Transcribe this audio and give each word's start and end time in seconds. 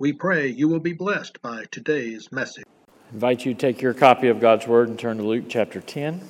We 0.00 0.14
pray 0.14 0.48
you 0.48 0.66
will 0.66 0.80
be 0.80 0.94
blessed 0.94 1.42
by 1.42 1.66
today's 1.70 2.32
message. 2.32 2.64
I 2.88 3.12
invite 3.12 3.44
you 3.44 3.52
to 3.52 3.60
take 3.60 3.82
your 3.82 3.92
copy 3.92 4.28
of 4.28 4.40
God's 4.40 4.66
Word 4.66 4.88
and 4.88 4.98
turn 4.98 5.18
to 5.18 5.22
Luke 5.22 5.44
chapter 5.46 5.78
10. 5.78 6.26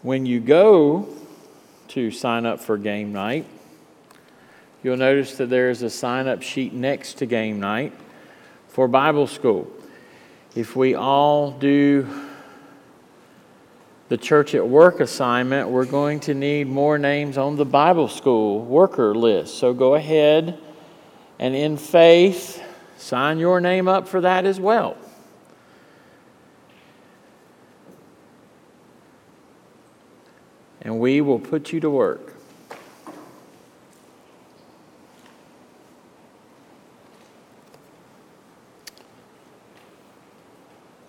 When 0.00 0.24
you 0.24 0.40
go 0.40 1.10
to 1.88 2.10
sign 2.10 2.46
up 2.46 2.58
for 2.60 2.78
game 2.78 3.12
night, 3.12 3.44
you'll 4.82 4.96
notice 4.96 5.36
that 5.36 5.50
there 5.50 5.68
is 5.68 5.82
a 5.82 5.90
sign 5.90 6.26
up 6.26 6.40
sheet 6.40 6.72
next 6.72 7.18
to 7.18 7.26
game 7.26 7.60
night 7.60 7.92
for 8.66 8.88
Bible 8.88 9.26
school. 9.26 9.70
If 10.54 10.74
we 10.74 10.94
all 10.94 11.50
do 11.50 12.25
the 14.08 14.16
church 14.16 14.54
at 14.54 14.66
work 14.66 15.00
assignment, 15.00 15.68
we're 15.68 15.84
going 15.84 16.20
to 16.20 16.34
need 16.34 16.68
more 16.68 16.96
names 16.98 17.36
on 17.36 17.56
the 17.56 17.64
Bible 17.64 18.08
school 18.08 18.64
worker 18.64 19.14
list. 19.14 19.58
So 19.58 19.74
go 19.74 19.94
ahead 19.94 20.58
and 21.38 21.54
in 21.54 21.76
faith, 21.76 22.62
sign 22.96 23.38
your 23.38 23.60
name 23.60 23.88
up 23.88 24.06
for 24.06 24.20
that 24.20 24.46
as 24.46 24.60
well. 24.60 24.96
And 30.82 31.00
we 31.00 31.20
will 31.20 31.40
put 31.40 31.72
you 31.72 31.80
to 31.80 31.90
work. 31.90 32.32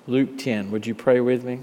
Luke 0.07 0.37
10. 0.37 0.71
Would 0.71 0.87
you 0.87 0.95
pray 0.95 1.19
with 1.19 1.43
me? 1.43 1.59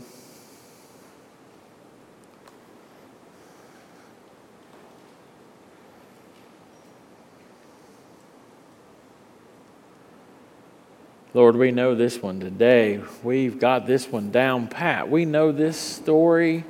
Lord, 11.35 11.57
we 11.57 11.73
know 11.73 11.97
this 11.97 12.23
one 12.23 12.39
today. 12.39 13.01
We've 13.25 13.59
got 13.59 13.89
this 13.89 14.07
one 14.07 14.31
down 14.31 14.69
pat. 14.69 15.11
We 15.11 15.25
know 15.25 15.51
this 15.51 15.77
story 15.77 16.65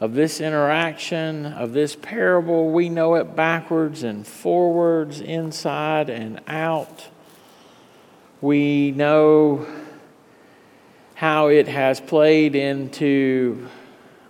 of 0.00 0.14
this 0.14 0.40
interaction, 0.40 1.46
of 1.46 1.72
this 1.72 1.94
parable. 1.94 2.72
We 2.72 2.88
know 2.88 3.14
it 3.14 3.36
backwards 3.36 4.02
and 4.02 4.26
forwards, 4.26 5.20
inside 5.20 6.10
and 6.10 6.40
out. 6.48 7.06
We 8.40 8.90
know 8.90 9.68
how 11.14 11.46
it 11.46 11.68
has 11.68 12.00
played 12.00 12.56
into 12.56 13.68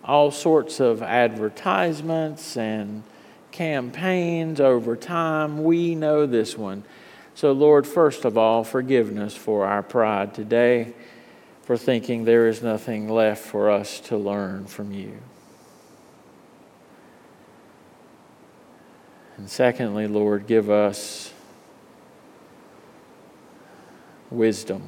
all 0.05 0.31
sorts 0.31 0.81
of 0.81 1.03
advertisements 1.03 2.59
and 2.59 3.05
campaigns 3.53 4.61
over 4.61 4.97
time. 4.97 5.65
We 5.65 5.95
know 5.95 6.27
this 6.27 6.59
one. 6.59 6.85
So, 7.35 7.53
Lord, 7.53 7.87
first 7.87 8.25
of 8.25 8.37
all, 8.37 8.63
forgiveness 8.63 9.35
for 9.35 9.67
our 9.67 9.83
pride 9.83 10.35
today, 10.35 10.93
for 11.63 11.77
thinking 11.77 12.25
there 12.25 12.47
is 12.47 12.63
nothing 12.63 13.09
left 13.09 13.45
for 13.45 13.71
us 13.71 14.01
to 14.01 14.17
learn 14.17 14.67
from 14.67 14.93
you. 14.93 15.19
And 19.37 19.49
secondly, 19.49 20.07
Lord, 20.07 20.47
give 20.47 20.71
us 20.71 21.33
wisdom 24.31 24.83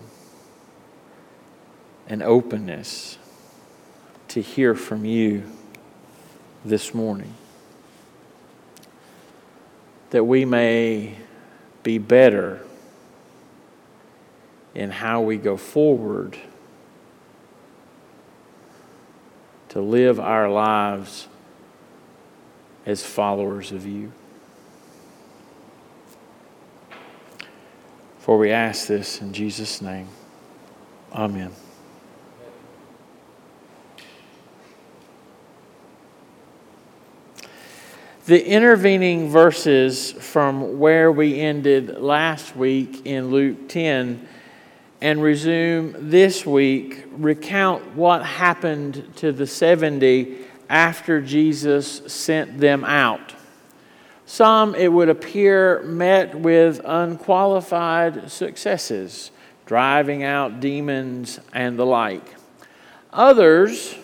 and 2.07 2.23
openness 2.23 3.19
to 4.29 4.43
hear 4.43 4.75
from 4.75 5.05
you 5.05 5.45
this 6.65 6.95
morning. 6.95 7.35
That 10.11 10.25
we 10.25 10.45
may 10.45 11.17
be 11.85 11.99
better 11.99 12.61
in 14.75 14.91
how 14.91 15.21
we 15.21 15.37
go 15.37 15.57
forward 15.57 16.37
to 19.69 19.81
live 19.81 20.19
our 20.19 20.51
lives 20.51 21.29
as 22.87 23.05
followers 23.05 23.71
of 23.71 23.87
you. 23.87 24.13
For 28.19 28.39
we 28.39 28.51
ask 28.51 28.89
this 28.89 29.21
in 29.21 29.33
Jesus' 29.33 29.81
name. 29.81 30.09
Amen. 31.13 31.53
The 38.27 38.43
intervening 38.43 39.29
verses 39.29 40.13
from 40.13 40.79
where 40.79 41.13
we 41.13 41.39
ended 41.39 41.99
last 42.01 42.57
week 42.57 43.05
in 43.05 43.31
Luke 43.31 43.69
10 43.69 44.27
and 45.03 45.23
resume 45.23 46.09
this 46.09 46.47
week 46.47 47.05
recount 47.11 47.95
what 47.95 48.25
happened 48.25 49.13
to 49.17 49.31
the 49.31 49.47
70 49.47 50.39
after 50.71 51.21
Jesus 51.21 52.01
sent 52.11 52.59
them 52.59 52.83
out. 52.83 53.35
Some, 54.25 54.75
it 54.75 54.91
would 54.91 55.11
appear, 55.11 55.83
met 55.83 56.35
with 56.35 56.81
unqualified 56.83 58.31
successes, 58.31 59.33
driving 59.67 60.23
out 60.23 60.61
demons 60.61 61.41
and 61.53 61.79
the 61.79 61.85
like. 61.85 62.37
Others, 63.13 63.97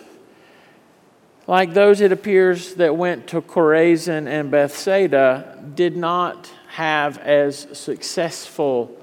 like 1.51 1.73
those 1.73 1.99
it 1.99 2.13
appears 2.13 2.75
that 2.75 2.95
went 2.95 3.27
to 3.27 3.41
Chorazin 3.41 4.25
and 4.25 4.49
Bethsaida, 4.49 5.61
did 5.75 5.97
not 5.97 6.49
have 6.69 7.17
as 7.17 7.67
successful 7.77 8.97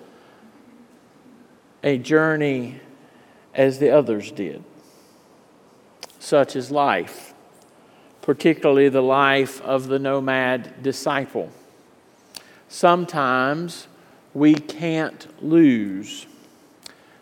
a 1.85 1.99
journey 1.99 2.81
as 3.55 3.81
the 3.81 3.91
others 3.91 4.31
did. 4.31 4.65
Such 6.19 6.57
is 6.57 6.71
life, 6.71 7.35
particularly 8.23 8.89
the 8.89 9.03
life 9.03 9.61
of 9.61 9.89
the 9.89 9.99
nomad 9.99 10.83
disciple. 10.83 11.51
Sometimes 12.67 13.89
we 14.33 14.55
can't 14.55 15.27
lose, 15.45 16.25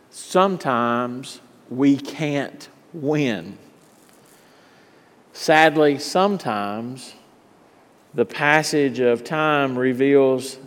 sometimes 0.09 1.41
we 1.69 1.97
can't 1.97 2.69
win. 2.93 3.59
Sadly, 5.39 5.99
sometimes 5.99 7.15
the 8.15 8.25
passage 8.25 9.01
of 9.01 9.23
time 9.23 9.79
reveals 9.79 10.59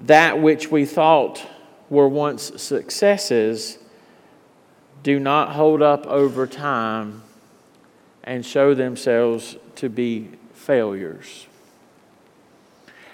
that 0.00 0.40
which 0.40 0.72
we 0.72 0.84
thought 0.84 1.46
were 1.88 2.08
once 2.08 2.60
successes 2.60 3.78
do 5.04 5.20
not 5.20 5.52
hold 5.52 5.80
up 5.80 6.08
over 6.08 6.44
time 6.48 7.22
and 8.24 8.44
show 8.44 8.74
themselves 8.74 9.56
to 9.76 9.88
be 9.88 10.30
failures. 10.52 11.46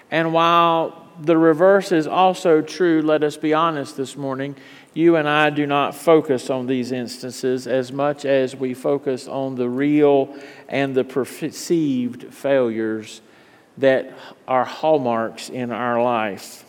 And 0.09 0.33
while 0.33 1.07
the 1.21 1.37
reverse 1.37 1.91
is 1.91 2.07
also 2.07 2.63
true, 2.63 3.03
let 3.03 3.23
us 3.23 3.37
be 3.37 3.53
honest 3.53 3.97
this 3.97 4.17
morning 4.17 4.55
you 4.99 5.15
and 5.15 5.29
I 5.29 5.49
do 5.49 5.65
not 5.65 5.95
focus 5.95 6.49
on 6.49 6.67
these 6.67 6.91
instances 6.91 7.67
as 7.67 7.89
much 7.89 8.25
as 8.25 8.53
we 8.53 8.73
focus 8.73 9.29
on 9.29 9.55
the 9.55 9.69
real 9.69 10.35
and 10.67 10.93
the 10.93 11.05
perceived 11.05 12.33
failures 12.33 13.21
that 13.77 14.13
are 14.45 14.65
hallmarks 14.65 15.47
in 15.47 15.71
our 15.71 16.03
life. 16.03 16.65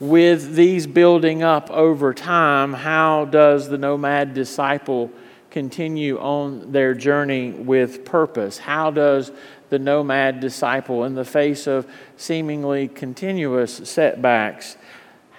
With 0.00 0.56
these 0.56 0.88
building 0.88 1.44
up 1.44 1.70
over 1.70 2.12
time, 2.12 2.72
how 2.72 3.26
does 3.26 3.68
the 3.68 3.78
nomad 3.78 4.34
disciple 4.34 5.12
continue 5.50 6.18
on 6.18 6.72
their 6.72 6.94
journey 6.94 7.52
with 7.52 8.04
purpose? 8.04 8.58
How 8.58 8.90
does 8.90 9.30
the 9.68 9.78
nomad 9.78 10.40
disciple, 10.40 11.04
in 11.04 11.14
the 11.14 11.24
face 11.24 11.68
of 11.68 11.86
seemingly 12.16 12.88
continuous 12.88 13.88
setbacks, 13.88 14.76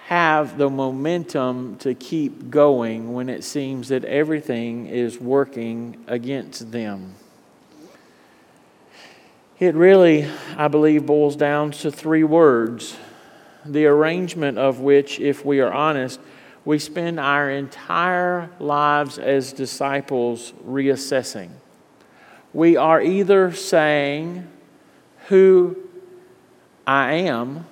have 0.06 0.58
the 0.58 0.68
momentum 0.68 1.76
to 1.78 1.94
keep 1.94 2.50
going 2.50 3.12
when 3.12 3.28
it 3.28 3.44
seems 3.44 3.88
that 3.88 4.04
everything 4.04 4.86
is 4.86 5.18
working 5.18 6.04
against 6.06 6.72
them? 6.72 7.14
It 9.58 9.74
really, 9.74 10.28
I 10.56 10.66
believe, 10.68 11.06
boils 11.06 11.36
down 11.36 11.70
to 11.70 11.90
three 11.92 12.24
words, 12.24 12.96
the 13.64 13.86
arrangement 13.86 14.58
of 14.58 14.80
which, 14.80 15.20
if 15.20 15.44
we 15.44 15.60
are 15.60 15.72
honest, 15.72 16.18
we 16.64 16.78
spend 16.78 17.20
our 17.20 17.48
entire 17.48 18.50
lives 18.58 19.18
as 19.18 19.52
disciples 19.52 20.52
reassessing. 20.66 21.50
We 22.52 22.76
are 22.76 23.00
either 23.00 23.52
saying 23.52 24.48
who 25.28 25.76
I 26.86 27.12
am, 27.14 27.66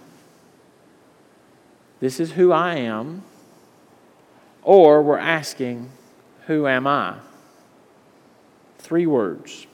this 2.00 2.19
is 2.19 2.32
who 2.32 2.50
I 2.50 2.76
am, 2.76 3.23
or 4.62 5.02
we're 5.02 5.19
asking, 5.19 5.91
Who 6.47 6.67
am 6.67 6.87
I? 6.87 7.17
Three 8.79 9.06
words. 9.06 9.67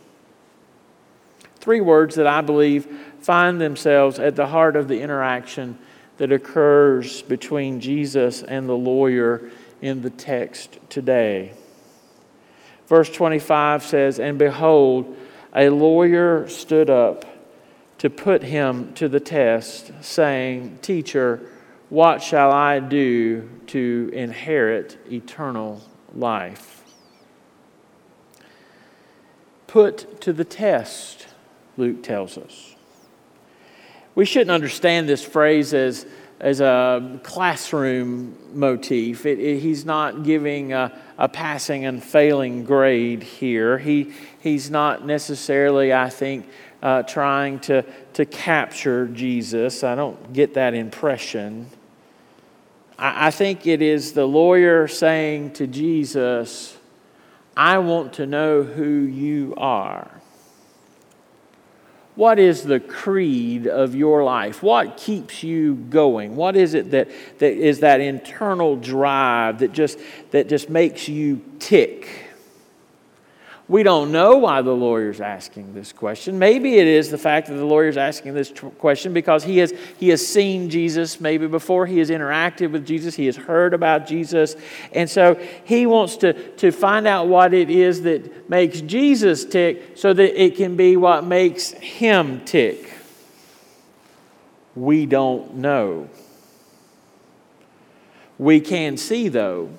Three 1.60 1.80
words 1.80 2.16
that 2.16 2.26
I 2.26 2.42
believe 2.42 2.86
find 3.20 3.60
themselves 3.60 4.18
at 4.18 4.36
the 4.36 4.46
heart 4.46 4.76
of 4.76 4.88
the 4.88 5.00
interaction 5.00 5.78
that 6.18 6.32
occurs 6.32 7.22
between 7.22 7.80
Jesus 7.80 8.42
and 8.42 8.68
the 8.68 8.76
lawyer 8.76 9.50
in 9.80 10.02
the 10.02 10.10
text 10.10 10.78
today. 10.88 11.52
Verse 12.86 13.10
25 13.10 13.82
says, 13.82 14.18
And 14.18 14.38
behold, 14.38 15.16
a 15.54 15.68
lawyer 15.68 16.48
stood 16.48 16.88
up 16.88 17.24
to 17.98 18.10
put 18.10 18.42
him 18.42 18.92
to 18.94 19.08
the 19.08 19.20
test, 19.20 19.90
saying, 20.02 20.78
Teacher, 20.82 21.50
what 21.88 22.22
shall 22.22 22.50
I 22.50 22.80
do 22.80 23.48
to 23.68 24.10
inherit 24.12 24.98
eternal 25.10 25.82
life? 26.14 26.82
Put 29.66 30.20
to 30.22 30.32
the 30.32 30.44
test, 30.44 31.26
Luke 31.76 32.02
tells 32.02 32.38
us. 32.38 32.74
We 34.14 34.24
shouldn't 34.24 34.50
understand 34.50 35.08
this 35.08 35.22
phrase 35.22 35.74
as, 35.74 36.06
as 36.40 36.60
a 36.60 37.20
classroom 37.22 38.36
motif. 38.54 39.26
It, 39.26 39.38
it, 39.38 39.60
he's 39.60 39.84
not 39.84 40.22
giving 40.22 40.72
a, 40.72 40.98
a, 41.18 41.28
passing 41.28 41.84
and 41.84 42.02
failing 42.02 42.64
grade 42.64 43.22
here. 43.22 43.76
He, 43.78 44.12
he's 44.40 44.70
not 44.70 45.04
necessarily, 45.04 45.92
I 45.92 46.08
think, 46.08 46.48
uh, 46.82 47.02
trying 47.02 47.60
to, 47.60 47.82
to 48.14 48.24
capture 48.24 49.06
Jesus. 49.06 49.84
I 49.84 49.94
don't 49.94 50.32
get 50.32 50.54
that 50.54 50.72
impression. 50.72 51.68
I, 52.98 53.28
I 53.28 53.30
think 53.30 53.66
it 53.66 53.82
is 53.82 54.12
the 54.12 54.26
lawyer 54.26 54.88
saying 54.88 55.52
to 55.54 55.66
Jesus, 55.66 56.76
I 57.56 57.78
want 57.78 58.14
to 58.14 58.26
know 58.26 58.62
who 58.62 58.84
you 58.84 59.54
are. 59.56 60.10
What 62.14 62.38
is 62.38 62.62
the 62.62 62.80
creed 62.80 63.66
of 63.66 63.94
your 63.94 64.24
life? 64.24 64.62
What 64.62 64.96
keeps 64.96 65.42
you 65.42 65.74
going? 65.74 66.34
What 66.34 66.56
is 66.56 66.72
it 66.72 66.90
that, 66.92 67.08
that 67.38 67.52
is 67.52 67.80
that 67.80 68.00
internal 68.00 68.76
drive 68.76 69.58
that 69.58 69.72
just, 69.72 69.98
that 70.30 70.48
just 70.48 70.70
makes 70.70 71.08
you 71.08 71.42
tick? 71.58 72.25
We 73.68 73.82
don't 73.82 74.12
know 74.12 74.36
why 74.36 74.62
the 74.62 74.72
lawyer's 74.72 75.20
asking 75.20 75.74
this 75.74 75.92
question. 75.92 76.38
Maybe 76.38 76.76
it 76.76 76.86
is 76.86 77.10
the 77.10 77.18
fact 77.18 77.48
that 77.48 77.54
the 77.54 77.64
lawyer's 77.64 77.96
asking 77.96 78.34
this 78.34 78.52
question 78.78 79.12
because 79.12 79.42
he 79.42 79.58
has, 79.58 79.74
he 79.98 80.10
has 80.10 80.24
seen 80.24 80.70
Jesus 80.70 81.20
maybe 81.20 81.48
before, 81.48 81.84
he 81.84 81.98
has 81.98 82.08
interacted 82.08 82.70
with 82.70 82.86
Jesus, 82.86 83.16
he 83.16 83.26
has 83.26 83.34
heard 83.34 83.74
about 83.74 84.06
Jesus, 84.06 84.54
and 84.92 85.10
so 85.10 85.34
he 85.64 85.84
wants 85.84 86.16
to, 86.18 86.32
to 86.58 86.70
find 86.70 87.08
out 87.08 87.26
what 87.26 87.52
it 87.52 87.68
is 87.68 88.02
that 88.02 88.48
makes 88.48 88.80
Jesus 88.82 89.44
tick 89.44 89.96
so 89.96 90.12
that 90.12 90.40
it 90.40 90.54
can 90.54 90.76
be 90.76 90.96
what 90.96 91.24
makes 91.24 91.72
him 91.72 92.44
tick. 92.44 92.92
We 94.76 95.06
don't 95.06 95.56
know. 95.56 96.08
We 98.38 98.60
can 98.60 98.96
see, 98.96 99.26
though, 99.26 99.70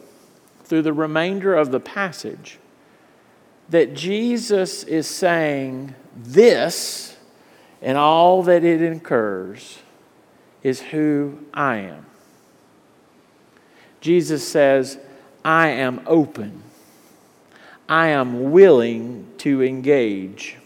through 0.65 0.81
the 0.81 0.91
remainder 0.91 1.55
of 1.55 1.71
the 1.71 1.79
passage 1.79 2.59
that 3.69 3.93
Jesus 3.93 4.83
is 4.83 5.07
saying 5.07 5.93
this 6.15 7.17
and 7.81 7.97
all 7.97 8.43
that 8.43 8.63
it 8.63 8.81
incurs 8.81 9.79
is 10.63 10.81
who 10.81 11.39
I 11.53 11.77
am. 11.77 12.05
Jesus 14.01 14.47
says, 14.47 14.97
I 15.43 15.69
am 15.69 16.01
open. 16.05 16.63
I 17.89 18.07
am 18.07 18.51
willing 18.51 19.27
to 19.39 19.63
engage. 19.63 20.57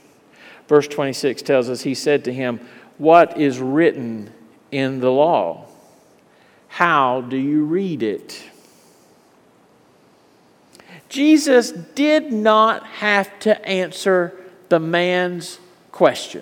Verse 0.67 0.87
26 0.87 1.41
tells 1.41 1.69
us, 1.69 1.81
He 1.81 1.93
said 1.93 2.23
to 2.25 2.33
him, 2.33 2.59
What 2.97 3.37
is 3.37 3.59
written 3.59 4.31
in 4.71 4.99
the 4.99 5.11
law? 5.11 5.65
How 6.67 7.21
do 7.21 7.37
you 7.37 7.65
read 7.65 8.01
it? 8.01 8.41
Jesus 11.11 11.71
did 11.71 12.31
not 12.31 12.85
have 12.85 13.37
to 13.39 13.67
answer 13.67 14.33
the 14.69 14.79
man's 14.79 15.59
question. 15.91 16.41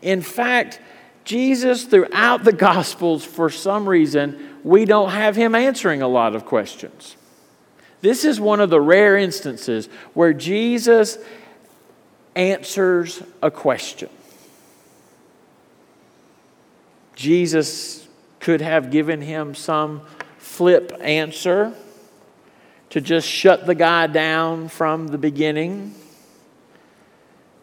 In 0.00 0.22
fact, 0.22 0.80
Jesus, 1.24 1.82
throughout 1.82 2.44
the 2.44 2.52
Gospels, 2.52 3.24
for 3.24 3.50
some 3.50 3.88
reason, 3.88 4.60
we 4.62 4.84
don't 4.84 5.10
have 5.10 5.34
him 5.34 5.56
answering 5.56 6.02
a 6.02 6.06
lot 6.06 6.36
of 6.36 6.46
questions. 6.46 7.16
This 8.00 8.24
is 8.24 8.40
one 8.40 8.60
of 8.60 8.70
the 8.70 8.80
rare 8.80 9.16
instances 9.16 9.88
where 10.14 10.32
Jesus 10.32 11.18
answers 12.36 13.24
a 13.42 13.50
question. 13.50 14.08
Jesus 17.16 18.06
could 18.38 18.60
have 18.60 18.92
given 18.92 19.20
him 19.20 19.56
some 19.56 20.02
flip 20.38 20.96
answer 21.00 21.74
to 22.90 23.00
just 23.00 23.28
shut 23.28 23.66
the 23.66 23.74
guy 23.74 24.06
down 24.06 24.68
from 24.68 25.08
the 25.08 25.18
beginning. 25.18 25.94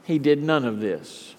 He 0.04 0.20
did 0.20 0.44
none 0.44 0.66
of 0.66 0.80
this. 0.80 1.36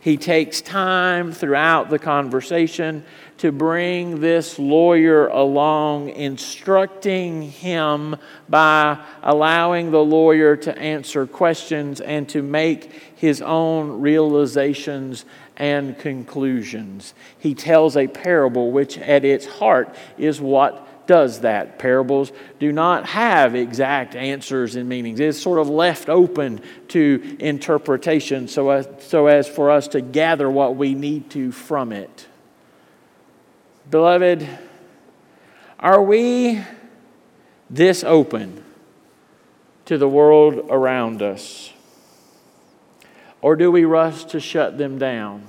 He 0.00 0.16
takes 0.16 0.60
time 0.60 1.32
throughout 1.32 1.90
the 1.90 1.98
conversation 1.98 3.04
to 3.38 3.50
bring 3.50 4.20
this 4.20 4.56
lawyer 4.56 5.26
along, 5.26 6.10
instructing 6.10 7.42
him 7.42 8.14
by 8.48 9.04
allowing 9.22 9.90
the 9.90 10.02
lawyer 10.02 10.56
to 10.56 10.78
answer 10.78 11.26
questions 11.26 12.00
and 12.00 12.28
to 12.28 12.40
make 12.40 12.92
his 13.16 13.42
own 13.42 14.00
realizations 14.00 15.24
and 15.56 15.98
conclusions. 15.98 17.12
He 17.38 17.54
tells 17.54 17.96
a 17.96 18.06
parable 18.06 18.70
which, 18.70 18.98
at 18.98 19.24
its 19.24 19.44
heart, 19.44 19.92
is 20.16 20.40
what 20.40 20.85
does 21.06 21.40
that. 21.40 21.78
Parables 21.78 22.32
do 22.58 22.72
not 22.72 23.06
have 23.06 23.54
exact 23.54 24.14
answers 24.14 24.76
and 24.76 24.88
meanings. 24.88 25.20
It's 25.20 25.40
sort 25.40 25.58
of 25.58 25.68
left 25.68 26.08
open 26.08 26.60
to 26.88 27.36
interpretation 27.38 28.48
so 28.48 28.70
as, 28.70 28.88
so 29.00 29.26
as 29.26 29.48
for 29.48 29.70
us 29.70 29.88
to 29.88 30.00
gather 30.00 30.50
what 30.50 30.76
we 30.76 30.94
need 30.94 31.30
to 31.30 31.52
from 31.52 31.92
it. 31.92 32.26
Beloved, 33.90 34.48
are 35.78 36.02
we 36.02 36.62
this 37.70 38.02
open 38.02 38.64
to 39.84 39.98
the 39.98 40.08
world 40.08 40.66
around 40.70 41.22
us? 41.22 41.72
Or 43.40 43.54
do 43.54 43.70
we 43.70 43.84
rush 43.84 44.24
to 44.24 44.40
shut 44.40 44.78
them 44.78 44.98
down? 44.98 45.44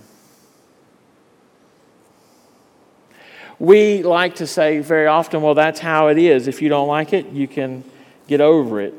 We 3.59 4.03
like 4.03 4.35
to 4.35 4.47
say 4.47 4.79
very 4.79 5.07
often, 5.07 5.41
well, 5.41 5.55
that's 5.55 5.79
how 5.79 6.07
it 6.07 6.17
is. 6.17 6.47
If 6.47 6.61
you 6.61 6.69
don't 6.69 6.87
like 6.87 7.13
it, 7.13 7.29
you 7.29 7.47
can 7.47 7.83
get 8.27 8.39
over 8.39 8.79
it. 8.81 8.93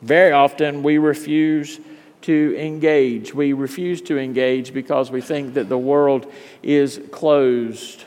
Very 0.00 0.32
often, 0.32 0.82
we 0.82 0.98
refuse 0.98 1.78
to 2.22 2.56
engage. 2.58 3.34
We 3.34 3.52
refuse 3.52 4.00
to 4.02 4.18
engage 4.18 4.72
because 4.72 5.10
we 5.10 5.20
think 5.20 5.54
that 5.54 5.68
the 5.68 5.78
world 5.78 6.30
is 6.62 7.00
closed 7.10 8.04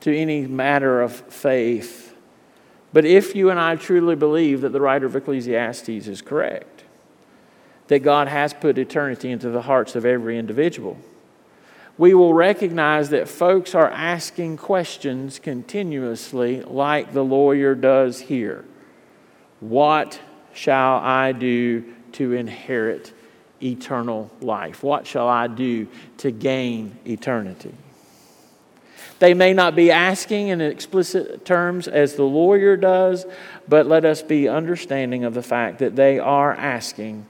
to 0.00 0.16
any 0.16 0.46
matter 0.46 1.02
of 1.02 1.12
faith. 1.12 2.14
But 2.92 3.04
if 3.04 3.34
you 3.34 3.50
and 3.50 3.58
I 3.58 3.74
truly 3.74 4.14
believe 4.14 4.60
that 4.60 4.68
the 4.68 4.80
writer 4.80 5.06
of 5.06 5.16
Ecclesiastes 5.16 5.88
is 5.88 6.22
correct, 6.22 6.84
that 7.88 8.00
God 8.00 8.28
has 8.28 8.54
put 8.54 8.78
eternity 8.78 9.32
into 9.32 9.50
the 9.50 9.62
hearts 9.62 9.96
of 9.96 10.04
every 10.04 10.38
individual, 10.38 10.96
we 11.96 12.14
will 12.14 12.34
recognize 12.34 13.10
that 13.10 13.28
folks 13.28 13.74
are 13.74 13.90
asking 13.90 14.56
questions 14.56 15.38
continuously, 15.38 16.62
like 16.62 17.12
the 17.12 17.24
lawyer 17.24 17.74
does 17.74 18.20
here. 18.20 18.64
What 19.60 20.20
shall 20.52 20.96
I 20.96 21.32
do 21.32 21.84
to 22.12 22.32
inherit 22.32 23.12
eternal 23.62 24.30
life? 24.40 24.82
What 24.82 25.06
shall 25.06 25.28
I 25.28 25.46
do 25.46 25.86
to 26.18 26.30
gain 26.30 26.98
eternity? 27.06 27.74
They 29.20 29.32
may 29.32 29.52
not 29.52 29.76
be 29.76 29.90
asking 29.90 30.48
in 30.48 30.60
explicit 30.60 31.44
terms 31.44 31.86
as 31.86 32.14
the 32.14 32.24
lawyer 32.24 32.76
does, 32.76 33.24
but 33.68 33.86
let 33.86 34.04
us 34.04 34.22
be 34.22 34.48
understanding 34.48 35.24
of 35.24 35.34
the 35.34 35.42
fact 35.42 35.78
that 35.78 35.96
they 35.96 36.18
are 36.18 36.52
asking, 36.52 37.24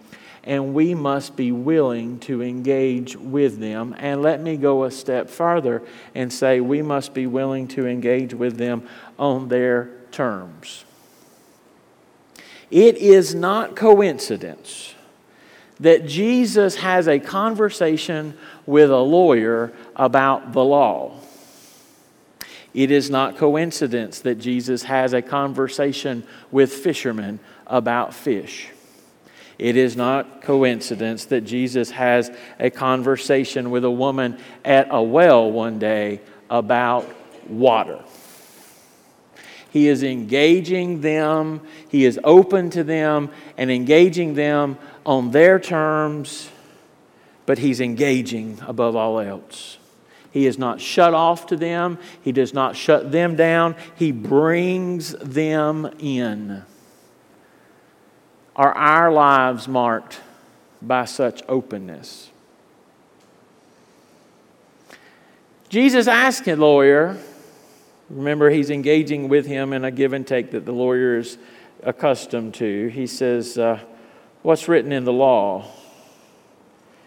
and 0.44 0.74
we 0.74 0.94
must 0.94 1.36
be 1.36 1.50
willing 1.50 2.20
to 2.20 2.42
engage 2.42 3.16
with 3.16 3.58
them. 3.58 3.94
And 3.98 4.22
let 4.22 4.40
me 4.40 4.56
go 4.56 4.84
a 4.84 4.90
step 4.90 5.30
further 5.30 5.82
and 6.14 6.32
say 6.32 6.60
we 6.60 6.82
must 6.82 7.14
be 7.14 7.26
willing 7.26 7.66
to 7.68 7.86
engage 7.86 8.34
with 8.34 8.58
them 8.58 8.86
on 9.18 9.48
their 9.48 9.90
terms. 10.12 10.84
It 12.70 12.96
is 12.98 13.34
not 13.34 13.74
coincidence 13.74 14.94
that 15.80 16.06
Jesus 16.06 16.76
has 16.76 17.08
a 17.08 17.18
conversation 17.18 18.36
with 18.66 18.90
a 18.90 18.98
lawyer 18.98 19.72
about 19.96 20.52
the 20.52 20.64
law. 20.64 21.18
It 22.74 22.90
is 22.90 23.08
not 23.08 23.38
coincidence 23.38 24.20
that 24.20 24.36
Jesus 24.36 24.82
has 24.82 25.14
a 25.14 25.22
conversation 25.22 26.24
with 26.50 26.72
fishermen 26.72 27.38
about 27.66 28.12
fish. 28.12 28.68
It 29.58 29.76
is 29.76 29.96
not 29.96 30.42
coincidence 30.42 31.26
that 31.26 31.42
Jesus 31.42 31.90
has 31.92 32.30
a 32.58 32.70
conversation 32.70 33.70
with 33.70 33.84
a 33.84 33.90
woman 33.90 34.38
at 34.64 34.88
a 34.90 35.02
well 35.02 35.50
one 35.50 35.78
day 35.78 36.20
about 36.50 37.08
water. 37.48 38.02
He 39.70 39.88
is 39.88 40.02
engaging 40.02 41.00
them, 41.00 41.60
he 41.88 42.04
is 42.04 42.18
open 42.22 42.70
to 42.70 42.84
them 42.84 43.30
and 43.56 43.70
engaging 43.70 44.34
them 44.34 44.78
on 45.04 45.32
their 45.32 45.58
terms, 45.58 46.48
but 47.46 47.58
he's 47.58 47.80
engaging 47.80 48.60
above 48.66 48.94
all 48.94 49.18
else. 49.18 49.78
He 50.30 50.46
is 50.46 50.58
not 50.58 50.80
shut 50.80 51.14
off 51.14 51.46
to 51.46 51.56
them. 51.56 51.98
He 52.22 52.32
does 52.32 52.52
not 52.52 52.74
shut 52.74 53.12
them 53.12 53.36
down. 53.36 53.76
He 53.94 54.10
brings 54.10 55.12
them 55.12 55.88
in. 56.00 56.64
Are 58.56 58.72
our 58.72 59.12
lives 59.12 59.66
marked 59.66 60.20
by 60.80 61.06
such 61.06 61.42
openness? 61.48 62.30
Jesus 65.68 66.06
asked 66.06 66.46
a 66.46 66.54
lawyer, 66.54 67.16
remember, 68.08 68.50
he's 68.50 68.70
engaging 68.70 69.28
with 69.28 69.46
him 69.46 69.72
in 69.72 69.84
a 69.84 69.90
give 69.90 70.12
and 70.12 70.24
take 70.24 70.52
that 70.52 70.64
the 70.64 70.72
lawyer 70.72 71.18
is 71.18 71.36
accustomed 71.82 72.54
to. 72.54 72.88
He 72.88 73.06
says, 73.06 73.58
uh, 73.58 73.80
What's 74.42 74.68
written 74.68 74.92
in 74.92 75.04
the 75.04 75.12
law? 75.12 75.66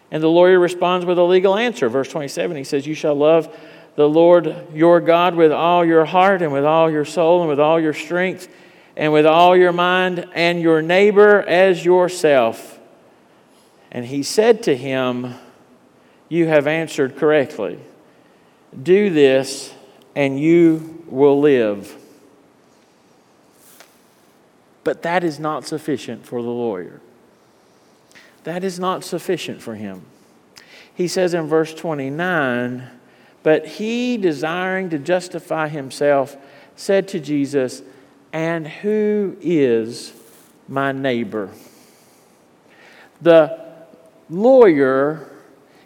And 0.09 0.23
the 0.23 0.27
lawyer 0.27 0.59
responds 0.59 1.05
with 1.05 1.17
a 1.17 1.23
legal 1.23 1.55
answer. 1.55 1.87
Verse 1.87 2.09
27, 2.09 2.57
he 2.57 2.63
says, 2.63 2.87
You 2.87 2.95
shall 2.95 3.15
love 3.15 3.55
the 3.95 4.09
Lord 4.09 4.55
your 4.73 4.99
God 4.99 5.35
with 5.35 5.51
all 5.51 5.85
your 5.85 6.05
heart 6.05 6.41
and 6.41 6.51
with 6.51 6.65
all 6.65 6.89
your 6.89 7.05
soul 7.05 7.41
and 7.41 7.49
with 7.49 7.59
all 7.59 7.79
your 7.79 7.93
strength 7.93 8.47
and 8.97 9.13
with 9.13 9.27
all 9.27 9.55
your 9.55 9.71
mind 9.71 10.27
and 10.33 10.59
your 10.59 10.81
neighbor 10.81 11.41
as 11.43 11.85
yourself. 11.85 12.79
And 13.91 14.03
he 14.03 14.23
said 14.23 14.63
to 14.63 14.75
him, 14.75 15.35
You 16.27 16.47
have 16.47 16.65
answered 16.65 17.15
correctly. 17.15 17.79
Do 18.81 19.11
this 19.11 19.71
and 20.15 20.39
you 20.39 21.03
will 21.07 21.39
live. 21.39 21.95
But 24.83 25.03
that 25.03 25.23
is 25.23 25.39
not 25.39 25.63
sufficient 25.63 26.25
for 26.25 26.41
the 26.41 26.49
lawyer. 26.49 26.99
That 28.45 28.63
is 28.63 28.79
not 28.79 29.03
sufficient 29.03 29.61
for 29.61 29.75
him. 29.75 30.01
He 30.95 31.07
says 31.07 31.35
in 31.35 31.45
verse 31.45 31.73
29 31.75 32.89
But 33.43 33.67
he, 33.67 34.17
desiring 34.17 34.89
to 34.89 34.97
justify 34.97 35.67
himself, 35.67 36.35
said 36.75 37.07
to 37.09 37.19
Jesus, 37.19 37.83
And 38.37 38.67
who 38.67 39.35
is 39.41 40.13
my 40.67 40.91
neighbor? 40.91 41.49
The 43.19 43.59
lawyer 44.29 45.27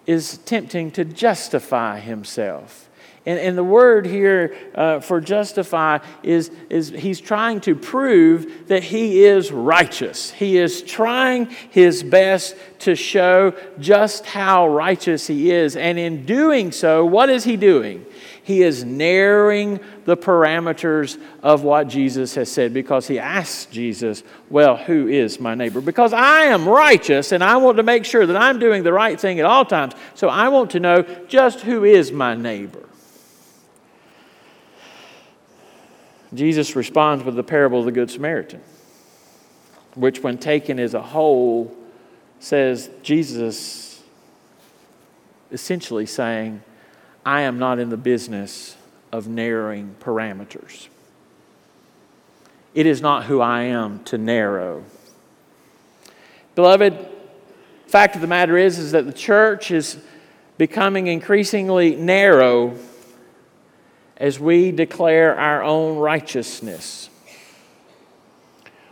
is 0.06 0.34
attempting 0.34 0.92
to 0.92 1.06
justify 1.06 2.02
himself. 2.02 2.90
And, 3.26 3.40
and 3.40 3.58
the 3.58 3.64
word 3.64 4.06
here 4.06 4.54
uh, 4.76 5.00
for 5.00 5.22
justify 5.22 6.00
is, 6.24 6.52
is 6.70 6.90
he's 6.90 7.22
trying 7.22 7.62
to 7.62 7.74
prove 7.74 8.68
that 8.68 8.84
he 8.84 9.24
is 9.24 9.50
righteous. 9.54 10.32
He 10.32 10.58
is 10.58 10.82
trying 10.82 11.46
his 11.70 12.04
best 12.04 12.58
to 12.80 12.96
show 12.96 13.56
just 13.80 14.26
how 14.26 14.68
righteous 14.68 15.26
he 15.26 15.52
is. 15.52 15.78
And 15.78 15.98
in 15.98 16.26
doing 16.26 16.74
so, 16.74 17.06
what 17.06 17.30
is 17.30 17.46
he 17.46 17.56
doing? 17.56 18.06
He 18.44 18.64
is 18.64 18.84
narrowing 18.84 19.80
the 20.06 20.18
parameters 20.18 21.22
of 21.44 21.64
what 21.64 21.88
Jesus 21.88 22.34
has 22.36 22.52
said 22.52 22.74
because 22.74 23.08
he 23.08 23.20
asks 23.20 23.66
Jesus, 23.68 24.24
Well, 24.50 24.78
who 24.78 25.08
is 25.08 25.40
my 25.40 25.54
neighbor? 25.54 25.80
Because 25.80 26.12
I 26.12 26.46
am 26.46 26.68
righteous 26.68 27.32
and 27.32 27.44
I 27.44 27.58
want 27.58 27.78
to 27.78 27.84
make 27.84 28.04
sure 28.04 28.26
that 28.26 28.36
I'm 28.36 28.58
doing 28.58 28.84
the 28.84 28.94
right 28.94 29.20
thing 29.20 29.40
at 29.40 29.46
all 29.46 29.64
times. 29.64 29.94
So 30.16 30.28
I 30.28 30.50
want 30.50 30.72
to 30.72 30.80
know 30.80 31.04
just 31.28 31.62
who 31.62 31.84
is 31.84 32.12
my 32.12 32.34
neighbor. 32.34 32.88
Jesus 36.34 36.76
responds 36.76 37.24
with 37.24 37.36
the 37.36 37.44
parable 37.44 37.80
of 37.80 37.86
the 37.86 37.92
Good 37.92 38.10
Samaritan, 38.10 38.62
which, 39.96 40.24
when 40.24 40.38
taken 40.38 40.80
as 40.80 40.94
a 40.94 41.02
whole, 41.02 41.76
says 42.40 42.90
Jesus 43.04 44.02
essentially 45.52 46.06
saying, 46.06 46.64
I 47.26 47.42
am 47.42 47.60
not 47.60 47.80
in 47.80 47.90
the 47.90 47.98
business 47.98 48.76
of 49.12 49.28
narrowing 49.28 49.96
parameters. 50.00 50.88
It 52.74 52.86
is 52.86 53.02
not 53.02 53.26
who 53.26 53.42
I 53.42 53.64
am 53.64 54.04
to 54.06 54.18
narrow. 54.18 54.84
Beloved, 56.56 57.10
fact 57.88 58.16
of 58.16 58.22
the 58.22 58.28
matter 58.28 58.58
is, 58.58 58.80
is 58.80 58.94
that 58.94 59.06
the 59.06 59.14
church 59.14 59.72
is 59.72 59.98
becoming 60.58 61.08
increasingly 61.08 61.96
narrow 61.96 62.78
as 64.18 64.40
we 64.40 64.72
declare 64.72 65.38
our 65.38 65.64
own 65.64 65.98
righteousness. 65.98 67.10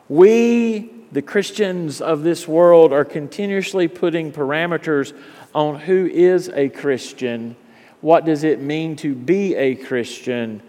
We, 0.09 0.91
the 1.11 1.21
Christians 1.21 2.01
of 2.01 2.23
this 2.23 2.47
world, 2.47 2.91
are 2.91 3.05
continuously 3.05 3.87
putting 3.87 4.31
parameters 4.31 5.13
on 5.53 5.79
who 5.81 6.07
is 6.07 6.49
a 6.49 6.69
Christian, 6.69 7.55
what 8.01 8.25
does 8.25 8.43
it 8.43 8.61
mean 8.61 8.95
to 8.97 9.13
be 9.13 9.55
a 9.55 9.75
Christian, 9.75 10.61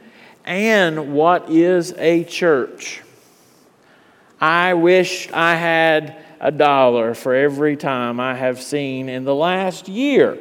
and 0.45 1.13
what 1.13 1.51
is 1.51 1.93
a 1.99 2.25
church. 2.25 3.03
I 4.41 4.75
wish 4.75 5.31
I 5.33 5.55
had 5.57 6.25
a 6.41 6.51
dollar 6.51 7.15
for 7.15 7.35
every 7.35 7.77
time 7.77 8.19
I 8.19 8.35
have 8.35 8.61
seen 8.61 9.09
in 9.09 9.25
the 9.25 9.35
last 9.35 9.89
year 9.89 10.39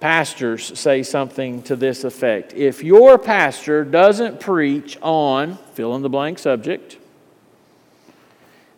pastors 0.00 0.78
say 0.78 1.02
something 1.02 1.62
to 1.62 1.76
this 1.76 2.04
effect. 2.04 2.54
If 2.54 2.82
your 2.82 3.18
pastor 3.18 3.84
doesn't 3.84 4.40
preach 4.40 4.98
on 5.02 5.58
fill 5.74 5.94
in 5.94 6.02
the 6.02 6.08
blank 6.08 6.38
subject, 6.38 6.98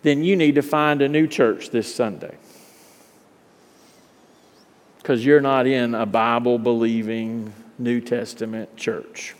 then 0.02 0.25
you 0.25 0.37
need 0.37 0.56
to 0.56 0.62
find 0.62 1.00
a 1.00 1.09
new 1.09 1.26
church 1.26 1.71
this 1.71 1.92
Sunday. 1.94 2.37
Because 5.02 5.26
you're 5.26 5.40
not 5.40 5.66
in 5.66 5.97
a 5.97 6.06
Bible 6.06 6.59
believing 6.59 7.52
New 7.76 8.00
Testament 8.00 8.76
church. 8.76 9.35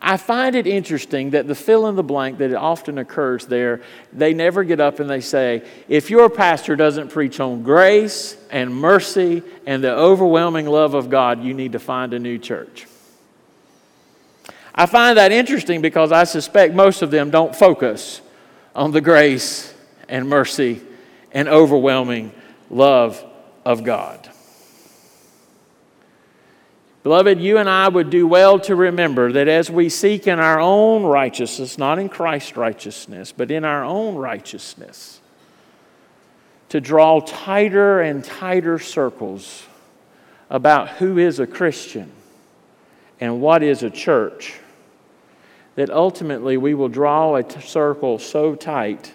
I 0.00 0.16
find 0.16 0.54
it 0.54 0.66
interesting 0.66 1.30
that 1.30 1.48
the 1.48 1.54
fill 1.54 1.88
in 1.88 1.96
the 1.96 2.04
blank 2.04 2.38
that 2.38 2.54
often 2.54 2.98
occurs 2.98 3.46
there, 3.46 3.82
they 4.12 4.32
never 4.32 4.62
get 4.62 4.80
up 4.80 5.00
and 5.00 5.10
they 5.10 5.20
say, 5.20 5.64
if 5.88 6.08
your 6.08 6.30
pastor 6.30 6.76
doesn't 6.76 7.10
preach 7.10 7.40
on 7.40 7.62
grace 7.62 8.36
and 8.50 8.74
mercy 8.74 9.42
and 9.66 9.82
the 9.82 9.92
overwhelming 9.92 10.66
love 10.66 10.94
of 10.94 11.10
God, 11.10 11.42
you 11.42 11.52
need 11.52 11.72
to 11.72 11.80
find 11.80 12.14
a 12.14 12.18
new 12.18 12.38
church. 12.38 12.86
I 14.72 14.86
find 14.86 15.18
that 15.18 15.32
interesting 15.32 15.82
because 15.82 16.12
I 16.12 16.22
suspect 16.24 16.74
most 16.74 17.02
of 17.02 17.10
them 17.10 17.30
don't 17.30 17.54
focus 17.54 18.20
on 18.76 18.92
the 18.92 19.00
grace 19.00 19.74
and 20.08 20.28
mercy 20.28 20.80
and 21.32 21.48
overwhelming 21.48 22.32
love 22.70 23.22
of 23.64 23.82
God. 23.82 24.27
Beloved, 27.02 27.40
you 27.40 27.58
and 27.58 27.68
I 27.68 27.88
would 27.88 28.10
do 28.10 28.26
well 28.26 28.58
to 28.60 28.74
remember 28.74 29.32
that 29.32 29.48
as 29.48 29.70
we 29.70 29.88
seek 29.88 30.26
in 30.26 30.40
our 30.40 30.60
own 30.60 31.04
righteousness, 31.04 31.78
not 31.78 31.98
in 31.98 32.08
Christ's 32.08 32.56
righteousness, 32.56 33.32
but 33.32 33.50
in 33.50 33.64
our 33.64 33.84
own 33.84 34.16
righteousness, 34.16 35.20
to 36.70 36.80
draw 36.80 37.20
tighter 37.20 38.00
and 38.00 38.24
tighter 38.24 38.78
circles 38.78 39.64
about 40.50 40.88
who 40.88 41.18
is 41.18 41.38
a 41.38 41.46
Christian 41.46 42.10
and 43.20 43.40
what 43.40 43.62
is 43.62 43.82
a 43.82 43.90
church, 43.90 44.58
that 45.76 45.90
ultimately 45.90 46.56
we 46.56 46.74
will 46.74 46.88
draw 46.88 47.36
a 47.36 47.42
t- 47.42 47.60
circle 47.60 48.18
so 48.18 48.54
tight 48.54 49.12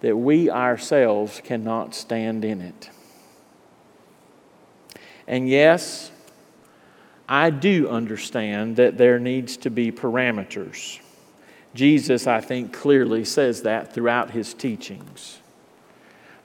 that 0.00 0.16
we 0.16 0.50
ourselves 0.50 1.40
cannot 1.44 1.94
stand 1.94 2.44
in 2.44 2.60
it. 2.60 2.90
And 5.26 5.48
yes, 5.48 6.10
I 7.28 7.50
do 7.50 7.88
understand 7.88 8.76
that 8.76 8.98
there 8.98 9.18
needs 9.18 9.56
to 9.58 9.70
be 9.70 9.90
parameters. 9.90 11.00
Jesus, 11.74 12.26
I 12.26 12.40
think, 12.40 12.72
clearly 12.72 13.24
says 13.24 13.62
that 13.62 13.94
throughout 13.94 14.30
his 14.30 14.54
teachings. 14.54 15.38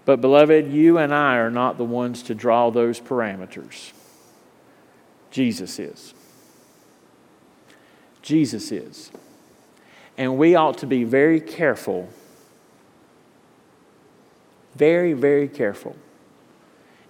But, 0.06 0.22
beloved, 0.22 0.72
you 0.72 0.98
and 0.98 1.14
I 1.14 1.36
are 1.38 1.52
not 1.52 1.78
the 1.78 1.86
ones 1.86 2.24
to 2.24 2.36
draw 2.36 2.72
those 2.72 3.00
parameters. 3.00 3.92
Jesus 5.30 5.78
is. 5.78 6.14
Jesus 8.22 8.72
is. 8.72 9.12
And 10.18 10.38
we 10.38 10.56
ought 10.56 10.80
to 10.80 10.88
be 10.88 11.04
very 11.04 11.40
careful, 11.40 12.10
very, 14.76 15.14
very 15.14 15.48
careful 15.48 15.96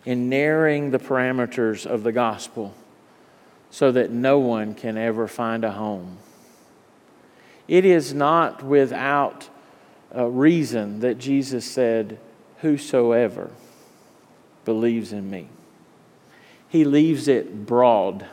in 0.06 0.28
narrowing 0.28 0.92
the 0.92 1.00
parameters 1.00 1.86
of 1.86 2.04
the 2.04 2.12
gospel 2.12 2.74
so 3.72 3.92
that 3.92 4.12
no 4.12 4.40
one 4.40 4.74
can 4.74 4.98
ever 4.98 5.28
find 5.28 5.64
a 5.64 5.72
home. 5.72 6.18
It 7.68 7.86
is 7.86 8.14
not 8.14 8.64
without 8.64 9.50
a 10.12 10.28
reason 10.28 11.02
that 11.02 11.20
Jesus 11.20 11.66
said, 11.66 12.20
Whosoever 12.62 13.52
believes 14.66 15.14
in 15.14 15.30
me. 15.30 15.48
He 16.68 16.84
leaves 16.84 17.28
it 17.28 17.66
broad. 17.66 18.26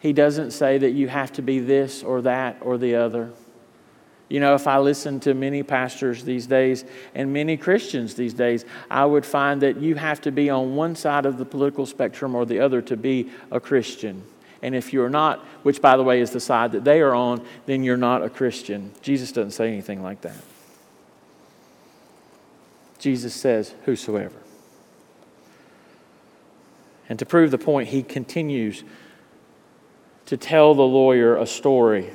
He 0.00 0.12
doesn't 0.12 0.50
say 0.52 0.78
that 0.78 0.90
you 0.90 1.08
have 1.08 1.32
to 1.34 1.42
be 1.42 1.60
this 1.60 2.02
or 2.02 2.22
that 2.22 2.58
or 2.60 2.78
the 2.78 2.96
other. 2.96 3.30
You 4.32 4.40
know, 4.40 4.54
if 4.54 4.66
I 4.66 4.78
listen 4.78 5.20
to 5.20 5.34
many 5.34 5.62
pastors 5.62 6.24
these 6.24 6.46
days 6.46 6.86
and 7.14 7.34
many 7.34 7.58
Christians 7.58 8.14
these 8.14 8.32
days, 8.32 8.64
I 8.90 9.04
would 9.04 9.26
find 9.26 9.60
that 9.60 9.76
you 9.76 9.94
have 9.96 10.22
to 10.22 10.32
be 10.32 10.48
on 10.48 10.74
one 10.74 10.96
side 10.96 11.26
of 11.26 11.36
the 11.36 11.44
political 11.44 11.84
spectrum 11.84 12.34
or 12.34 12.46
the 12.46 12.58
other 12.58 12.80
to 12.80 12.96
be 12.96 13.28
a 13.50 13.60
Christian. 13.60 14.22
And 14.62 14.74
if 14.74 14.90
you're 14.90 15.10
not, 15.10 15.40
which 15.64 15.82
by 15.82 15.98
the 15.98 16.02
way 16.02 16.22
is 16.22 16.30
the 16.30 16.40
side 16.40 16.72
that 16.72 16.82
they 16.82 17.02
are 17.02 17.14
on, 17.14 17.44
then 17.66 17.84
you're 17.84 17.98
not 17.98 18.22
a 18.22 18.30
Christian. 18.30 18.92
Jesus 19.02 19.32
doesn't 19.32 19.50
say 19.50 19.68
anything 19.68 20.02
like 20.02 20.22
that. 20.22 20.42
Jesus 22.98 23.34
says, 23.34 23.74
Whosoever. 23.84 24.40
And 27.06 27.18
to 27.18 27.26
prove 27.26 27.50
the 27.50 27.58
point, 27.58 27.90
he 27.90 28.02
continues 28.02 28.82
to 30.24 30.38
tell 30.38 30.74
the 30.74 30.80
lawyer 30.80 31.36
a 31.36 31.46
story 31.46 32.08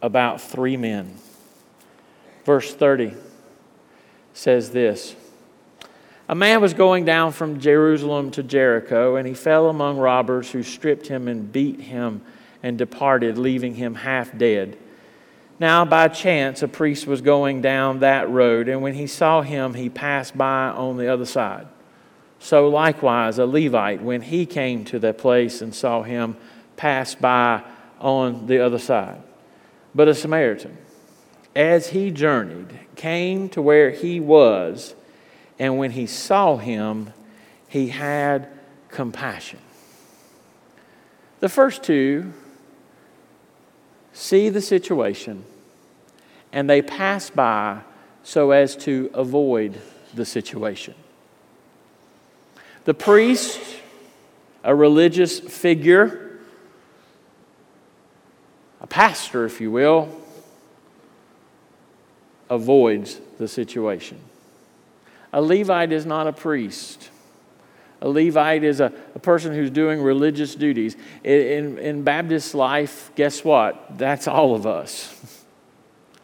about 0.00 0.40
three 0.40 0.78
men. 0.78 1.18
Verse 2.44 2.74
30 2.74 3.14
says 4.34 4.70
this 4.70 5.14
A 6.28 6.34
man 6.34 6.60
was 6.60 6.74
going 6.74 7.04
down 7.04 7.32
from 7.32 7.60
Jerusalem 7.60 8.30
to 8.32 8.42
Jericho, 8.42 9.16
and 9.16 9.26
he 9.26 9.34
fell 9.34 9.68
among 9.68 9.98
robbers 9.98 10.50
who 10.50 10.62
stripped 10.62 11.06
him 11.06 11.28
and 11.28 11.52
beat 11.52 11.80
him 11.80 12.22
and 12.62 12.78
departed, 12.78 13.38
leaving 13.38 13.74
him 13.74 13.94
half 13.94 14.36
dead. 14.36 14.76
Now, 15.58 15.84
by 15.84 16.08
chance, 16.08 16.62
a 16.62 16.68
priest 16.68 17.06
was 17.06 17.20
going 17.20 17.60
down 17.60 18.00
that 18.00 18.28
road, 18.28 18.68
and 18.68 18.82
when 18.82 18.94
he 18.94 19.06
saw 19.06 19.42
him, 19.42 19.74
he 19.74 19.88
passed 19.88 20.36
by 20.36 20.68
on 20.68 20.96
the 20.96 21.12
other 21.12 21.26
side. 21.26 21.68
So, 22.40 22.68
likewise, 22.68 23.38
a 23.38 23.46
Levite, 23.46 24.02
when 24.02 24.22
he 24.22 24.46
came 24.46 24.84
to 24.86 24.98
that 25.00 25.18
place 25.18 25.62
and 25.62 25.72
saw 25.72 26.02
him, 26.02 26.36
passed 26.76 27.20
by 27.20 27.62
on 28.00 28.48
the 28.48 28.58
other 28.58 28.80
side. 28.80 29.22
But 29.94 30.08
a 30.08 30.14
Samaritan, 30.14 30.76
as 31.54 31.88
he 31.88 32.10
journeyed, 32.10 32.78
came 32.96 33.48
to 33.50 33.60
where 33.60 33.90
he 33.90 34.20
was, 34.20 34.94
and 35.58 35.78
when 35.78 35.92
he 35.92 36.06
saw 36.06 36.56
him, 36.56 37.12
he 37.68 37.88
had 37.88 38.48
compassion. 38.88 39.58
The 41.40 41.48
first 41.48 41.82
two 41.82 42.32
see 44.12 44.48
the 44.48 44.60
situation 44.60 45.44
and 46.52 46.68
they 46.68 46.82
pass 46.82 47.30
by 47.30 47.80
so 48.22 48.50
as 48.50 48.76
to 48.76 49.10
avoid 49.14 49.80
the 50.14 50.24
situation. 50.24 50.94
The 52.84 52.94
priest, 52.94 53.60
a 54.62 54.74
religious 54.74 55.40
figure, 55.40 56.38
a 58.80 58.86
pastor, 58.86 59.44
if 59.44 59.60
you 59.60 59.70
will, 59.70 60.21
avoids 62.52 63.18
the 63.38 63.48
situation. 63.48 64.18
A 65.32 65.40
Levite 65.40 65.90
is 65.90 66.04
not 66.04 66.26
a 66.26 66.32
priest. 66.32 67.08
A 68.02 68.08
Levite 68.08 68.62
is 68.62 68.80
a, 68.80 68.92
a 69.14 69.18
person 69.18 69.54
who's 69.54 69.70
doing 69.70 70.02
religious 70.02 70.54
duties. 70.54 70.94
In, 71.24 71.78
in, 71.78 72.02
Baptist 72.02 72.54
life, 72.54 73.10
guess 73.14 73.42
what? 73.42 73.96
That's 73.96 74.28
all 74.28 74.54
of 74.54 74.66
us. 74.66 75.42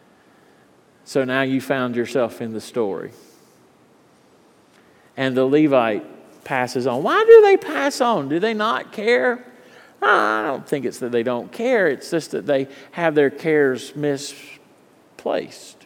so 1.03 1.23
now 1.23 1.41
you 1.41 1.61
found 1.61 1.95
yourself 1.95 2.41
in 2.41 2.53
the 2.53 2.61
story. 2.61 3.11
And 5.17 5.35
the 5.35 5.45
Levite 5.45 6.43
passes 6.43 6.85
on. 6.85 7.01
Why 7.01 7.23
do 7.25 7.41
they 7.41 7.57
pass 7.57 8.01
on? 8.01 8.29
Do 8.29 8.39
they 8.39 8.53
not 8.53 8.91
care? 8.91 9.43
I 9.99 10.43
don't 10.45 10.67
think 10.67 10.85
it's 10.85 10.99
that 10.99 11.11
they 11.11 11.23
don't 11.23 11.51
care, 11.51 11.87
it's 11.87 12.11
just 12.11 12.31
that 12.31 12.45
they 12.45 12.67
have 12.91 13.15
their 13.15 13.29
cares 13.29 13.95
misplaced. 13.95 15.78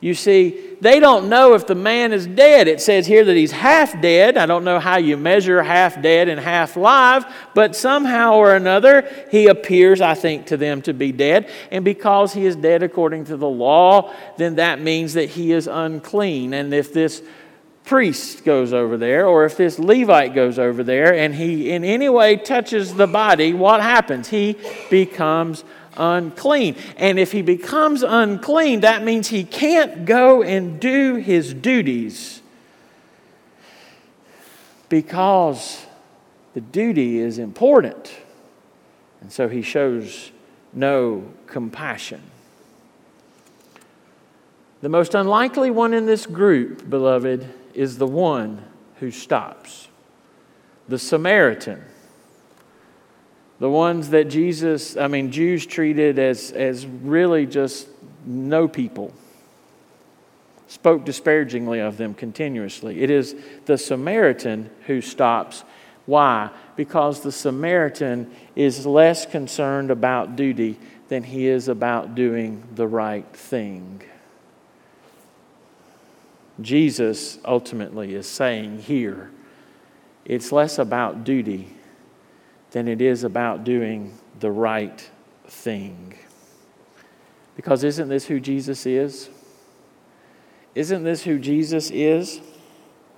You 0.00 0.14
see, 0.14 0.76
they 0.80 1.00
don't 1.00 1.28
know 1.28 1.54
if 1.54 1.66
the 1.66 1.74
man 1.74 2.12
is 2.12 2.24
dead. 2.24 2.68
It 2.68 2.80
says 2.80 3.04
here 3.04 3.24
that 3.24 3.34
he's 3.34 3.50
half 3.50 4.00
dead. 4.00 4.36
I 4.36 4.46
don't 4.46 4.62
know 4.62 4.78
how 4.78 4.98
you 4.98 5.16
measure 5.16 5.60
half 5.60 6.00
dead 6.00 6.28
and 6.28 6.38
half 6.38 6.76
live, 6.76 7.26
but 7.52 7.74
somehow 7.74 8.34
or 8.34 8.54
another, 8.54 9.08
he 9.32 9.48
appears, 9.48 10.00
I 10.00 10.14
think, 10.14 10.46
to 10.46 10.56
them 10.56 10.82
to 10.82 10.94
be 10.94 11.10
dead. 11.10 11.50
And 11.72 11.84
because 11.84 12.32
he 12.32 12.46
is 12.46 12.54
dead 12.54 12.84
according 12.84 13.24
to 13.24 13.36
the 13.36 13.48
law, 13.48 14.14
then 14.36 14.54
that 14.56 14.80
means 14.80 15.14
that 15.14 15.30
he 15.30 15.50
is 15.50 15.66
unclean. 15.66 16.54
And 16.54 16.72
if 16.72 16.92
this 16.92 17.20
priest 17.84 18.44
goes 18.44 18.72
over 18.72 18.96
there, 18.96 19.26
or 19.26 19.46
if 19.46 19.56
this 19.56 19.80
Levite 19.80 20.32
goes 20.32 20.60
over 20.60 20.84
there 20.84 21.12
and 21.12 21.34
he 21.34 21.70
in 21.70 21.82
any 21.82 22.08
way 22.08 22.36
touches 22.36 22.94
the 22.94 23.08
body, 23.08 23.52
what 23.52 23.80
happens? 23.80 24.28
He 24.28 24.56
becomes 24.90 25.64
unclean. 25.98 26.76
And 26.96 27.18
if 27.18 27.32
he 27.32 27.42
becomes 27.42 28.02
unclean, 28.02 28.80
that 28.80 29.04
means 29.04 29.28
he 29.28 29.44
can't 29.44 30.04
go 30.04 30.42
and 30.42 30.80
do 30.80 31.16
his 31.16 31.52
duties 31.52 32.40
because 34.88 35.84
the 36.54 36.60
duty 36.60 37.18
is 37.18 37.38
important. 37.38 38.12
And 39.20 39.32
so 39.32 39.48
he 39.48 39.62
shows 39.62 40.30
no 40.72 41.28
compassion. 41.46 42.22
The 44.80 44.88
most 44.88 45.14
unlikely 45.14 45.70
one 45.70 45.92
in 45.92 46.06
this 46.06 46.24
group, 46.24 46.88
beloved, 46.88 47.46
is 47.74 47.98
the 47.98 48.06
one 48.06 48.64
who 49.00 49.10
stops 49.10 49.88
the 50.88 50.98
Samaritan 50.98 51.84
the 53.60 53.68
ones 53.68 54.10
that 54.10 54.24
Jesus, 54.24 54.96
I 54.96 55.08
mean, 55.08 55.32
Jews 55.32 55.66
treated 55.66 56.18
as, 56.18 56.52
as 56.52 56.86
really 56.86 57.46
just 57.46 57.88
no 58.24 58.68
people, 58.68 59.12
spoke 60.68 61.04
disparagingly 61.04 61.80
of 61.80 61.96
them 61.96 62.14
continuously. 62.14 63.02
It 63.02 63.10
is 63.10 63.34
the 63.66 63.78
Samaritan 63.78 64.70
who 64.86 65.00
stops. 65.00 65.64
Why? 66.06 66.50
Because 66.76 67.20
the 67.20 67.32
Samaritan 67.32 68.30
is 68.54 68.86
less 68.86 69.26
concerned 69.26 69.90
about 69.90 70.36
duty 70.36 70.78
than 71.08 71.24
he 71.24 71.46
is 71.46 71.68
about 71.68 72.14
doing 72.14 72.62
the 72.74 72.86
right 72.86 73.26
thing. 73.34 74.02
Jesus 76.60 77.38
ultimately 77.44 78.14
is 78.14 78.26
saying 78.26 78.80
here, 78.80 79.30
it's 80.24 80.52
less 80.52 80.78
about 80.78 81.24
duty 81.24 81.68
than 82.70 82.88
it 82.88 83.00
is 83.00 83.24
about 83.24 83.64
doing 83.64 84.16
the 84.40 84.50
right 84.50 85.10
thing. 85.46 86.14
Because 87.56 87.82
isn't 87.82 88.08
this 88.08 88.26
who 88.26 88.38
Jesus 88.38 88.86
is? 88.86 89.30
Isn't 90.74 91.02
this 91.02 91.24
who 91.24 91.38
Jesus 91.38 91.90
is? 91.90 92.40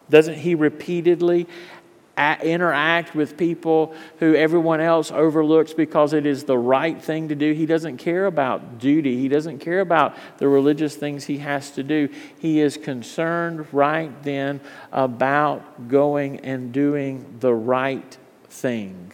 Doesn't 0.08 0.36
he 0.36 0.54
repeatedly 0.54 1.46
interact 2.42 3.14
with 3.14 3.36
people 3.36 3.94
who 4.18 4.34
everyone 4.34 4.80
else 4.80 5.10
overlooks 5.10 5.72
because 5.72 6.12
it 6.12 6.26
is 6.26 6.44
the 6.44 6.56
right 6.56 7.00
thing 7.02 7.28
to 7.28 7.34
do? 7.34 7.52
He 7.52 7.66
doesn't 7.66 7.98
care 7.98 8.26
about 8.26 8.78
duty, 8.78 9.16
he 9.16 9.28
doesn't 9.28 9.58
care 9.58 9.80
about 9.80 10.16
the 10.38 10.48
religious 10.48 10.96
things 10.96 11.24
he 11.24 11.38
has 11.38 11.70
to 11.72 11.82
do. 11.82 12.08
He 12.38 12.60
is 12.60 12.76
concerned 12.76 13.66
right 13.72 14.22
then 14.22 14.60
about 14.92 15.88
going 15.88 16.40
and 16.40 16.72
doing 16.72 17.36
the 17.40 17.54
right 17.54 18.16
thing. 18.48 19.12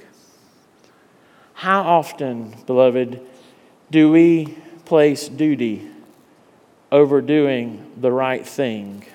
How 1.57 1.81
often, 1.81 2.55
beloved, 2.67 3.19
do 3.91 4.11
we 4.11 4.59
place 4.85 5.27
duty 5.27 5.89
over 6.93 7.23
doing 7.23 7.93
the 7.97 8.13
right 8.13 8.47
thing? 8.47 9.07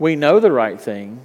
We 0.00 0.16
know 0.16 0.40
the 0.40 0.50
right 0.50 0.80
thing, 0.80 1.20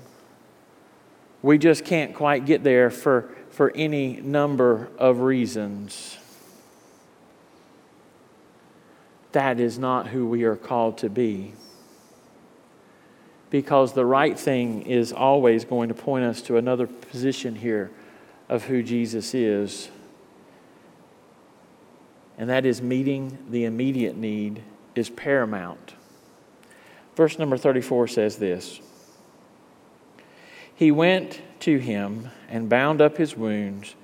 We 1.42 1.58
just 1.58 1.86
can't 1.86 2.14
quite 2.14 2.46
get 2.46 2.64
there 2.64 2.92
for, 2.92 3.32
for 3.50 3.72
any 3.76 4.18
number 4.18 4.90
of 5.00 5.22
reasons. 5.22 6.20
That 9.32 9.60
is 9.60 9.80
not 9.80 10.08
who 10.08 10.28
we 10.28 10.44
are 10.44 10.56
called 10.56 11.00
to 11.00 11.10
be. 11.10 11.54
Because 13.50 13.94
the 13.94 14.06
right 14.06 14.38
thing 14.38 14.82
is 14.84 15.14
always 15.14 15.64
going 15.64 15.90
to 15.90 15.96
point 15.96 16.26
us 16.26 16.42
to 16.44 16.58
another 16.58 16.88
position 16.88 17.56
here 17.56 17.92
of 18.50 18.66
who 18.66 18.84
Jesus 18.84 19.34
is. 19.34 19.90
And 22.38 22.50
that 22.50 22.66
is 22.66 22.82
meeting 22.82 23.38
the 23.50 23.66
immediate 23.66 24.16
need 24.16 24.64
is 24.96 25.10
paramount. 25.10 25.94
Verse 27.16 27.40
number 27.40 27.58
34 27.58 28.08
says 28.08 28.38
this 28.38 28.80
He 30.76 30.92
went 30.92 31.42
to 31.62 31.78
him 31.78 32.30
and 32.50 32.70
bound 32.70 33.02
up 33.02 33.18
his 33.18 33.36
wounds, 33.36 33.96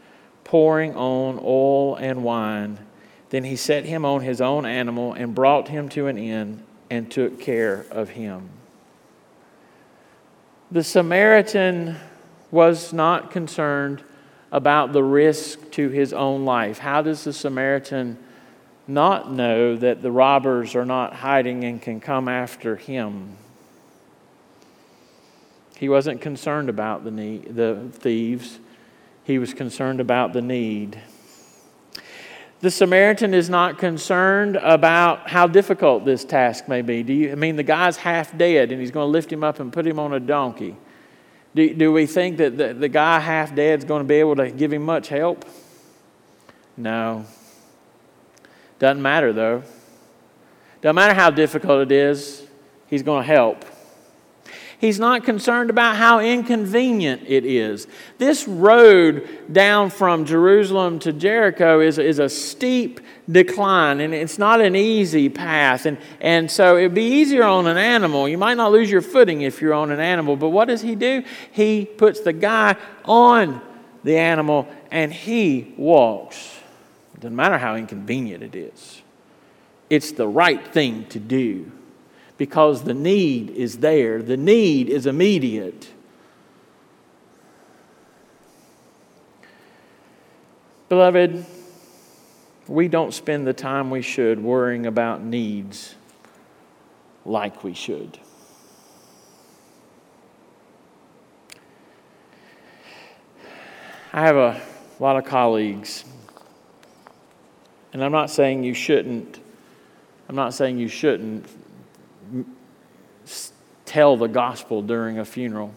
pouring 0.43 0.95
on 0.95 1.39
oil 1.41 1.95
and 1.95 2.23
wine. 2.23 2.79
Then 3.29 3.43
he 3.43 3.56
set 3.56 3.86
him 3.86 4.06
on 4.06 4.21
his 4.21 4.41
own 4.41 4.65
animal 4.65 5.13
and 5.13 5.34
brought 5.34 5.67
him 5.67 5.89
to 5.89 6.08
an 6.08 6.17
inn 6.17 6.63
and 6.89 7.10
took 7.10 7.39
care 7.39 7.86
of 7.89 8.10
him. 8.10 8.49
The 10.74 10.84
Samaritan 10.84 11.96
was 12.52 12.92
not 12.92 13.32
concerned 13.32 14.04
about 14.52 14.92
the 14.92 15.04
risk 15.04 15.72
to 15.72 15.90
his 15.90 16.12
own 16.12 16.44
life. 16.46 16.80
How 16.80 17.02
does 17.02 17.24
the 17.24 17.32
Samaritan 17.32 18.18
not 18.88 19.32
know 19.32 19.76
that 19.78 20.02
the 20.02 20.12
robbers 20.12 20.76
are 20.76 20.86
not 20.86 21.14
hiding 21.14 21.64
and 21.64 21.82
can 21.82 22.00
come 22.00 22.28
after 22.28 22.76
him. 22.76 23.38
He 25.78 25.90
wasn't 25.90 26.22
concerned 26.22 26.70
about 26.70 27.04
the, 27.04 27.12
need, 27.12 27.56
the 27.56 27.90
thieves, 27.92 28.60
he 29.24 29.40
was 29.40 29.54
concerned 29.54 30.00
about 30.00 30.34
the 30.34 30.42
need. 30.42 31.00
The 32.63 32.71
Samaritan 32.71 33.34
is 33.34 33.49
not 33.49 33.78
concerned 33.78 34.56
about 34.56 35.30
how 35.30 35.47
difficult 35.47 36.06
this 36.06 36.23
task 36.23 36.69
may 36.69 36.82
be. 36.82 37.04
Do 37.04 37.12
you, 37.12 37.34
I 37.34 37.36
mean, 37.36 37.58
the 37.58 37.63
guy's 37.63 37.97
half 37.97 38.38
dead 38.38 38.71
and 38.71 38.80
he's 38.80 38.89
going 38.89 39.06
to 39.06 39.12
lift 39.12 39.30
him 39.30 39.43
up 39.43 39.60
and 39.60 39.73
put 39.73 39.86
him 39.86 39.99
on 39.99 40.13
a 40.13 40.19
donkey. 40.21 40.78
Do, 41.54 41.73
do 41.73 41.91
we 41.91 42.06
think 42.06 42.38
that 42.38 42.58
the, 42.58 42.73
the 42.73 42.88
guy 42.88 43.19
half 43.19 43.54
dead 43.54 43.80
is 43.80 43.86
going 43.86 43.99
to 43.99 44.08
be 44.08 44.15
able 44.15 44.38
to 44.38 44.49
give 44.49 44.71
him 44.71 44.84
much 44.84 45.10
help? 45.10 45.43
No. 46.78 47.26
Doesn't 48.80 49.02
matter 49.02 49.34
though. 49.34 49.63
Doesn't 50.80 50.95
matter 50.95 51.15
how 51.15 51.32
difficult 51.32 51.82
it 51.82 51.91
is, 51.91 52.47
He's 52.88 53.04
going 53.04 53.23
to 53.23 53.28
help. 53.28 53.65
He's 54.84 55.00
not 55.00 55.24
concerned 55.24 55.69
about 55.69 55.96
how 55.96 56.19
inconvenient 56.19 57.22
it 57.26 57.46
is. 57.46 57.88
This 58.17 58.46
road 58.50 59.26
down 59.50 59.89
from 59.89 60.26
Jerusalem 60.26 61.00
to 61.00 61.13
Jericho 61.13 61.80
is, 61.80 61.98
is 61.98 62.19
a 62.19 62.28
steep 62.28 63.00
decline, 63.32 64.02
and 64.02 64.13
it's 64.13 64.38
not 64.38 64.60
an 64.60 64.76
easy 64.76 65.30
path. 65.30 65.86
And, 65.86 65.98
and 66.19 66.52
so 66.52 66.76
it'd 66.76 66.93
be 66.93 67.06
easier 67.06 67.43
on 67.43 67.65
an 67.65 67.78
animal. 67.78 68.28
You 68.28 68.38
might 68.38 68.56
not 68.56 68.74
lose 68.74 68.91
your 68.91 69.02
footing 69.02 69.43
if 69.43 69.62
you're 69.62 69.74
on 69.74 69.89
an 69.89 70.02
animal, 70.02 70.36
but 70.36 70.50
what 70.50 70.67
does 70.67 70.82
he 70.82 70.96
do? 70.96 71.24
He 71.54 71.86
puts 71.86 72.19
the 72.19 72.34
guy 72.34 72.76
on 73.06 73.62
the 74.04 74.17
animal 74.17 74.67
and 74.91 75.13
he 75.13 75.74
walks. 75.78 76.60
Doesn't 77.22 77.38
matter 77.38 77.58
how 77.58 77.76
inconvenient 77.76 78.43
it 78.43 78.54
is, 78.54 79.02
it's 79.89 80.12
the 80.12 80.28
right 80.28 80.74
thing 80.74 81.06
to 81.06 81.22
do 81.22 81.72
because 82.38 82.84
the 82.84 82.93
need 82.93 83.50
is 83.52 83.78
there, 83.78 84.22
the 84.22 84.38
need 84.38 84.89
is 84.89 85.06
immediate. 85.06 85.89
Beloved, 90.89 91.46
we 92.67 92.88
don't 92.88 93.13
spend 93.13 93.48
the 93.48 93.54
time 93.54 93.89
we 93.89 94.02
should 94.02 94.41
worrying 94.41 94.86
about 94.86 95.24
needs 95.24 95.96
like 97.26 97.63
we 97.63 97.74
should. 97.74 98.19
I 104.12 104.22
have 104.22 104.36
a 104.36 104.62
lot 105.00 105.17
of 105.17 105.26
colleagues 105.26 106.06
and 107.93 108.04
I'm 108.04 108.12
not 108.12 108.30
saying 108.30 108.63
you 108.63 108.74
shouldn't, 108.74 109.39
I'm 110.28 110.36
not 110.36 110.54
saying 110.54 110.80
you 110.80 110.88
shouldn't 110.88 111.48
tell 113.93 114.17
the 114.17 114.27
gospel 114.27 114.82
during 114.82 115.19
a 115.19 115.25
funeral. 115.25 115.71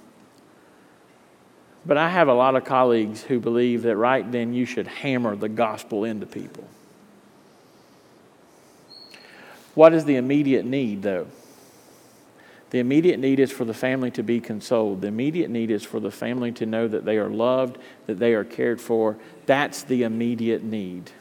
But 1.85 1.99
I 1.99 2.09
have 2.09 2.29
a 2.29 2.33
lot 2.33 2.57
of 2.57 2.65
colleagues 2.65 3.23
who 3.23 3.39
believe 3.39 3.83
that 3.83 3.95
right 3.95 4.33
then 4.33 4.55
you 4.55 4.65
should 4.65 4.87
hammer 4.87 5.37
the 5.37 5.51
gospel 5.51 6.03
into 6.05 6.25
people. 6.25 6.65
What 9.75 9.93
is 9.93 10.07
the 10.07 10.17
immediate 10.17 10.65
need, 10.65 11.03
though? 11.03 11.27
The 12.71 12.79
immediate 12.79 13.21
need 13.21 13.39
is 13.39 13.53
for 13.53 13.67
the 13.67 13.75
family 13.75 14.11
to 14.13 14.23
be 14.23 14.41
consoled. 14.41 15.03
The 15.03 15.09
immediate 15.09 15.51
need 15.51 15.71
is 15.71 15.85
for 15.85 16.01
the 16.01 16.11
family 16.11 16.53
to 16.53 16.65
know 16.65 16.89
that 16.89 17.05
they 17.05 17.19
are 17.19 17.29
loved, 17.29 17.77
that 18.07 18.19
they 18.19 18.33
are 18.33 18.45
cared 18.45 18.81
for. 18.81 19.19
That's 19.45 19.83
the 19.83 20.05
immediate 20.05 20.65
need 20.65 21.13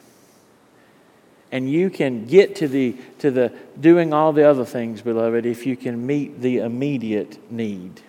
and 1.52 1.70
you 1.70 1.90
can 1.90 2.26
get 2.26 2.56
to 2.56 2.68
the 2.68 2.96
to 3.18 3.30
the 3.30 3.52
doing 3.78 4.12
all 4.12 4.32
the 4.32 4.48
other 4.48 4.64
things 4.64 5.02
beloved 5.02 5.46
if 5.46 5.66
you 5.66 5.76
can 5.76 6.06
meet 6.06 6.40
the 6.40 6.58
immediate 6.58 7.50
need. 7.50 8.00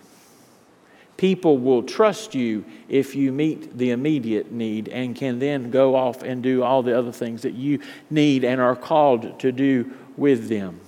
People 1.17 1.57
will 1.57 1.81
trust 1.81 2.35
you 2.35 2.63
if 2.89 3.15
you 3.15 3.31
meet 3.31 3.75
the 3.77 3.89
immediate 3.89 4.51
need 4.51 4.87
and 4.89 5.15
can 5.15 5.39
then 5.39 5.71
go 5.71 5.95
off 5.95 6.21
and 6.21 6.43
do 6.43 6.61
all 6.63 6.83
the 6.83 6.97
other 6.97 7.11
things 7.11 7.41
that 7.41 7.53
you 7.53 7.79
need 8.09 8.43
and 8.43 8.61
are 8.61 8.75
called 8.75 9.39
to 9.39 9.51
do 9.51 9.91
with 10.15 10.47
them. 10.47 10.79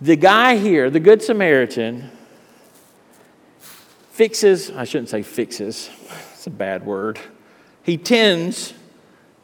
The 0.00 0.16
guy 0.16 0.56
here 0.56 0.90
the 0.90 1.00
good 1.00 1.22
samaritan 1.22 2.10
fixes 4.10 4.70
i 4.70 4.84
shouldn't 4.84 5.10
say 5.10 5.22
fixes 5.22 5.90
it's 6.32 6.46
a 6.46 6.50
bad 6.50 6.84
word. 6.84 7.18
He 7.82 7.96
tends 7.96 8.74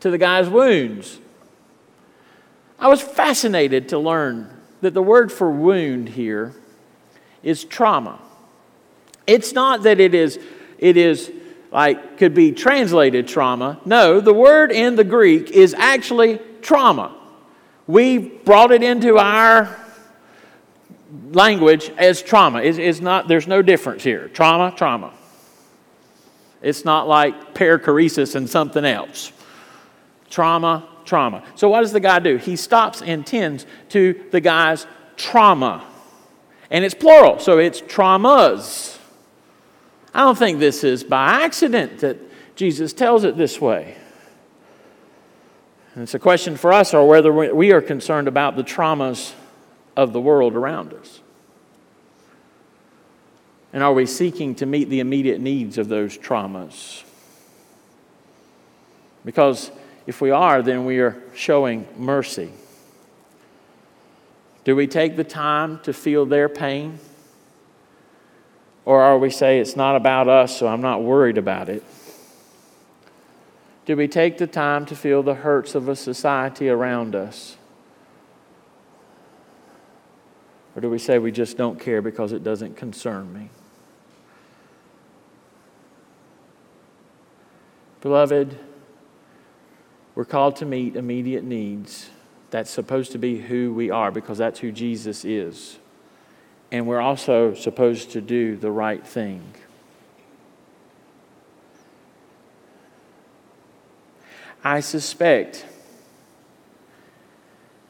to 0.01 0.11
the 0.11 0.19
guy's 0.19 0.49
wounds 0.49 1.21
I 2.83 2.89
was 2.89 3.01
fascinated 3.01 3.91
to 3.91 3.99
learn 4.01 4.51
that 4.81 4.93
the 4.93 5.03
word 5.03 5.31
for 5.31 5.49
wound 5.49 6.09
here 6.09 6.53
is 7.45 7.65
trauma. 7.65 8.19
It's 9.25 9.53
not 9.53 9.85
that 9.85 10.01
it 10.01 10.15
is, 10.17 10.41
it 10.79 10.97
is 10.97 11.31
like 11.71 12.19
could 12.19 12.35
be 12.35 12.51
translated 12.51 13.29
trauma. 13.29 13.81
No, 13.85 14.21
the 14.21 14.35
word 14.35 14.73
in 14.73 14.97
the 14.97 15.05
Greek 15.05 15.53
is 15.53 15.75
actually 15.75 16.41
trauma. 16.61 17.15
We 17.87 18.19
brought 18.19 18.73
it 18.73 18.83
into 18.83 19.17
our 19.17 19.79
language 21.31 21.89
as 21.97 22.21
trauma. 22.21 22.63
It's, 22.63 22.79
it's 22.79 23.01
not, 23.01 23.29
there's 23.29 23.47
no 23.47 23.63
difference 23.63 24.03
here. 24.03 24.27
Trauma, 24.27 24.75
trauma. 24.77 25.13
It's 26.61 26.85
not 26.85 27.07
like 27.07 27.55
perichoresis 27.55 28.35
and 28.35 28.51
something 28.51 28.85
else. 28.85 29.31
Trauma, 30.31 30.89
trauma. 31.05 31.43
So, 31.55 31.69
what 31.69 31.81
does 31.81 31.93
the 31.93 32.01
guy 32.01 32.19
do? 32.19 32.37
He 32.37 32.57
stops 32.57 33.03
and 33.03 33.27
tends 33.27 33.67
to 33.91 34.21
the 34.31 34.41
guy's 34.41 34.87
trauma. 35.17 35.87
And 36.71 36.85
it's 36.85 36.95
plural, 36.95 37.39
so 37.39 37.59
it's 37.59 37.81
traumas. 37.81 38.99
I 40.15 40.21
don't 40.21 40.39
think 40.39 40.59
this 40.59 40.85
is 40.85 41.05
by 41.05 41.45
accident 41.45 41.99
that 41.99 42.19
Jesus 42.57 42.93
tells 42.93 43.25
it 43.25 43.37
this 43.37 43.61
way. 43.61 43.97
And 45.95 46.03
it's 46.03 46.15
a 46.15 46.19
question 46.19 46.57
for 46.57 46.73
us 46.73 46.95
or 46.95 47.07
whether 47.07 47.33
we 47.33 47.73
are 47.73 47.83
concerned 47.83 48.27
about 48.27 48.57
the 48.57 48.65
traumas 48.65 49.35
of 49.97 50.13
the 50.13 50.21
world 50.21 50.55
around 50.55 50.95
us. 50.95 51.21
And 53.73 53.83
are 53.83 53.93
we 53.93 54.07
seeking 54.07 54.55
to 54.57 54.67
meet 54.67 54.89
the 54.89 55.01
immediate 55.01 55.41
needs 55.41 55.79
of 55.79 55.89
those 55.89 56.17
traumas? 56.17 57.03
Because 59.25 59.71
if 60.07 60.21
we 60.21 60.31
are, 60.31 60.63
then 60.63 60.85
we 60.85 60.99
are 60.99 61.23
showing 61.35 61.87
mercy. 61.97 62.53
Do 64.65 64.77
we 64.77 64.87
take 64.87 65.17
the 65.17 65.25
time 65.25 65.81
to 65.81 65.93
feel 65.93 66.27
their 66.27 66.49
pain? 66.49 66.99
Or 68.85 69.03
are 69.03 69.19
we 69.19 69.31
say 69.31 69.59
it's 69.59 69.77
not 69.77 69.97
about 69.97 70.29
us, 70.29 70.57
so 70.57 70.67
I'm 70.67 70.81
not 70.81 71.03
worried 71.03 71.39
about 71.39 71.69
it? 71.69 71.85
Do 73.85 73.97
we 73.97 74.07
take 74.07 74.39
the 74.39 74.47
time 74.47 74.87
to 74.87 74.97
feel 74.97 75.23
the 75.23 75.35
hurts 75.35 75.75
of 75.75 75.89
a 75.89 75.97
society 75.97 76.69
around 76.69 77.15
us? 77.15 77.57
Or 80.75 80.81
do 80.81 80.89
we 80.89 80.99
say 80.99 81.19
we 81.19 81.33
just 81.33 81.57
don't 81.57 81.79
care 81.79 82.01
because 82.01 82.33
it 82.33 82.43
doesn't 82.43 82.77
concern 82.77 83.33
me? 83.33 83.51
Beloved, 88.01 88.59
we're 90.15 90.25
called 90.25 90.57
to 90.57 90.67
meet 90.67 90.97
immediate 90.97 91.45
needs. 91.45 92.11
That's 92.51 92.71
supposed 92.71 93.13
to 93.13 93.19
be 93.19 93.39
who 93.39 93.73
we 93.73 93.91
are 93.91 94.11
because 94.11 94.39
that's 94.39 94.61
who 94.61 94.71
Jesus 94.71 95.25
is. 95.25 95.79
And 96.71 96.87
we're 96.87 97.01
also 97.01 97.55
supposed 97.55 98.11
to 98.13 98.21
do 98.21 98.57
the 98.57 98.71
right 98.71 99.07
thing. 99.07 99.43
I 104.65 104.81
suspect 104.81 105.67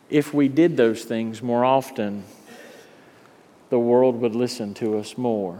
if 0.09 0.33
we 0.33 0.49
did 0.49 0.77
those 0.77 1.05
things 1.05 1.43
more 1.43 1.65
often, 1.65 2.25
the 3.71 3.79
world 3.79 4.21
would 4.21 4.35
listen 4.35 4.75
to 4.75 4.99
us 4.99 5.19
more. 5.19 5.59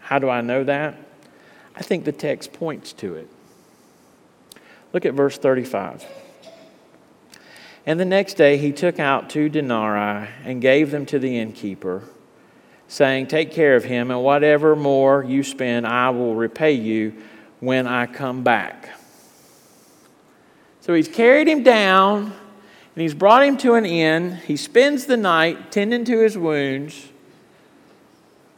How 0.00 0.18
do 0.18 0.28
I 0.28 0.40
know 0.40 0.64
that? 0.64 0.96
I 1.76 1.82
think 1.82 2.04
the 2.04 2.12
text 2.12 2.52
points 2.52 2.92
to 2.94 3.14
it. 3.14 3.28
Look 4.92 5.04
at 5.04 5.14
verse 5.14 5.38
35. 5.38 6.06
And 7.86 7.98
the 7.98 8.04
next 8.04 8.34
day 8.34 8.58
he 8.58 8.72
took 8.72 8.98
out 8.98 9.30
two 9.30 9.48
denarii 9.48 10.28
and 10.44 10.60
gave 10.60 10.90
them 10.90 11.06
to 11.06 11.18
the 11.18 11.38
innkeeper, 11.38 12.02
saying, 12.86 13.28
Take 13.28 13.50
care 13.50 13.76
of 13.76 13.84
him, 13.84 14.10
and 14.10 14.22
whatever 14.22 14.76
more 14.76 15.24
you 15.24 15.42
spend, 15.42 15.86
I 15.86 16.10
will 16.10 16.34
repay 16.34 16.72
you 16.72 17.14
when 17.60 17.86
I 17.86 18.06
come 18.06 18.42
back. 18.42 18.90
So 20.80 20.94
he's 20.94 21.08
carried 21.08 21.48
him 21.48 21.62
down 21.62 22.32
and 22.98 23.02
he's 23.02 23.14
brought 23.14 23.44
him 23.44 23.56
to 23.58 23.74
an 23.74 23.84
inn. 23.84 24.36
He 24.46 24.56
spends 24.56 25.06
the 25.06 25.16
night 25.16 25.70
tending 25.70 26.04
to 26.06 26.18
his 26.18 26.38
wounds 26.38 27.10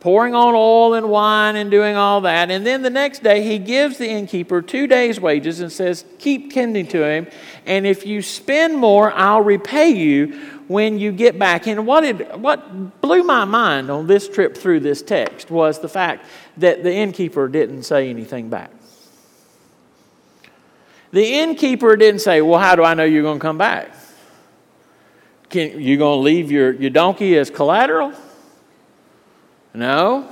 pouring 0.01 0.35
on 0.35 0.55
oil 0.55 0.95
and 0.95 1.11
wine 1.11 1.57
and 1.57 1.71
doing 1.71 1.95
all 1.95 2.23
that. 2.23 2.51
And 2.51 2.67
then 2.67 2.83
the 2.83 2.91
next 2.91 3.23
day, 3.23 3.43
he 3.43 3.59
gives 3.59 3.99
the 3.99 4.09
innkeeper 4.09 4.63
two 4.63 4.87
days' 4.87 5.21
wages 5.21 5.61
and 5.61 5.71
says, 5.71 6.05
Keep 6.19 6.53
tending 6.53 6.87
to 6.89 7.05
him. 7.05 7.29
And 7.67 7.87
if 7.87 8.07
you 8.07 8.23
spend 8.23 8.77
more, 8.77 9.13
I'll 9.13 9.43
repay 9.43 9.91
you 9.91 10.39
when 10.69 10.99
you 10.99 11.13
get 11.13 11.39
back. 11.39 11.67
And 11.67 11.87
what, 11.87 12.05
it, 12.05 12.39
what 12.39 13.01
blew 13.03 13.23
my 13.23 13.45
mind 13.45 13.91
on 13.91 14.07
this 14.07 14.29
trip 14.29 14.57
through 14.57 14.81
this 14.81 15.03
text 15.03 15.51
was 15.51 15.81
the 15.81 15.89
fact 15.89 16.25
that 16.57 16.83
the 16.83 16.93
innkeeper 16.93 17.47
didn't 17.49 17.83
say 17.83 18.09
anything 18.09 18.49
back. 18.49 18.71
The 21.13 21.41
innkeeper 21.41 21.97
didn't 21.97 22.21
say, 22.21 22.41
Well, 22.41 22.59
how 22.59 22.75
do 22.75 22.85
I 22.85 22.95
know 22.95 23.05
you're 23.05 23.23
going 23.23 23.39
to 23.39 23.43
come 23.43 23.59
back? 23.59 23.95
Can, 25.51 25.81
you 25.81 25.99
going 25.99 26.19
to 26.19 26.23
leave 26.23 26.51
your, 26.51 26.73
your 26.73 26.91
donkey 26.91 27.37
as 27.37 27.51
collateral? 27.51 28.15
No. 29.75 30.29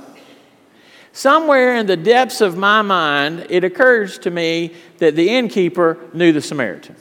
Somewhere 1.11 1.75
in 1.75 1.85
the 1.85 1.97
depths 1.97 2.41
of 2.41 2.57
my 2.57 2.81
mind, 2.81 3.47
it 3.49 3.63
occurs 3.63 4.17
to 4.19 4.31
me 4.31 4.73
that 4.99 5.15
the 5.15 5.29
innkeeper 5.29 5.97
knew 6.13 6.31
the 6.31 6.41
Samaritan. 6.41 6.95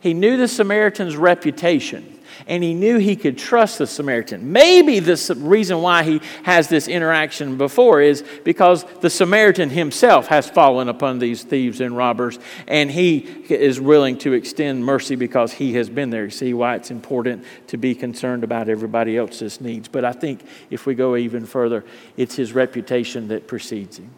He 0.00 0.14
knew 0.14 0.36
the 0.36 0.48
Samaritan's 0.48 1.16
reputation 1.16 2.20
and 2.46 2.62
he 2.62 2.74
knew 2.74 2.98
he 2.98 3.16
could 3.16 3.38
trust 3.38 3.78
the 3.78 3.86
Samaritan. 3.86 4.52
Maybe 4.52 4.98
the 4.98 5.36
reason 5.38 5.82
why 5.82 6.02
he 6.02 6.20
has 6.42 6.68
this 6.68 6.88
interaction 6.88 7.56
before 7.56 8.00
is 8.00 8.24
because 8.44 8.84
the 9.00 9.10
Samaritan 9.10 9.70
himself 9.70 10.26
has 10.28 10.48
fallen 10.48 10.88
upon 10.88 11.18
these 11.18 11.42
thieves 11.42 11.80
and 11.80 11.96
robbers, 11.96 12.38
and 12.66 12.90
he 12.90 13.18
is 13.48 13.80
willing 13.80 14.18
to 14.18 14.32
extend 14.32 14.84
mercy 14.84 15.16
because 15.16 15.52
he 15.52 15.74
has 15.74 15.88
been 15.90 16.10
there. 16.10 16.24
You 16.24 16.30
see 16.30 16.54
why 16.54 16.76
it's 16.76 16.90
important 16.90 17.44
to 17.68 17.76
be 17.76 17.94
concerned 17.94 18.44
about 18.44 18.68
everybody 18.68 19.16
else's 19.16 19.60
needs. 19.60 19.88
But 19.88 20.04
I 20.04 20.12
think 20.12 20.44
if 20.70 20.86
we 20.86 20.94
go 20.94 21.16
even 21.16 21.46
further, 21.46 21.84
it's 22.16 22.36
his 22.36 22.52
reputation 22.52 23.28
that 23.28 23.46
precedes 23.46 23.98
him. 23.98 24.10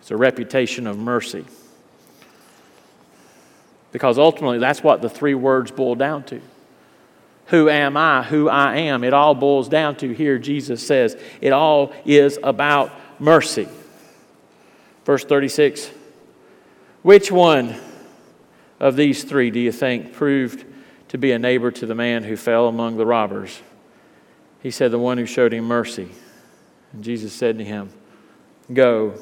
It's 0.00 0.10
a 0.10 0.16
reputation 0.16 0.86
of 0.86 0.98
mercy. 0.98 1.46
Because 3.94 4.18
ultimately, 4.18 4.58
that's 4.58 4.82
what 4.82 5.02
the 5.02 5.08
three 5.08 5.34
words 5.34 5.70
boil 5.70 5.94
down 5.94 6.24
to. 6.24 6.40
Who 7.46 7.70
am 7.70 7.96
I? 7.96 8.24
Who 8.24 8.48
I 8.48 8.78
am. 8.78 9.04
It 9.04 9.14
all 9.14 9.36
boils 9.36 9.68
down 9.68 9.94
to 9.98 10.12
here, 10.12 10.36
Jesus 10.36 10.84
says, 10.84 11.16
it 11.40 11.52
all 11.52 11.92
is 12.04 12.36
about 12.42 12.90
mercy. 13.20 13.68
Verse 15.04 15.24
36 15.24 15.92
Which 17.02 17.30
one 17.30 17.76
of 18.80 18.96
these 18.96 19.22
three 19.22 19.52
do 19.52 19.60
you 19.60 19.70
think 19.70 20.12
proved 20.12 20.64
to 21.10 21.16
be 21.16 21.30
a 21.30 21.38
neighbor 21.38 21.70
to 21.70 21.86
the 21.86 21.94
man 21.94 22.24
who 22.24 22.36
fell 22.36 22.66
among 22.66 22.96
the 22.96 23.06
robbers? 23.06 23.62
He 24.60 24.72
said, 24.72 24.90
The 24.90 24.98
one 24.98 25.18
who 25.18 25.26
showed 25.26 25.54
him 25.54 25.66
mercy. 25.66 26.08
And 26.92 27.04
Jesus 27.04 27.32
said 27.32 27.58
to 27.58 27.64
him, 27.64 27.90
Go 28.72 29.14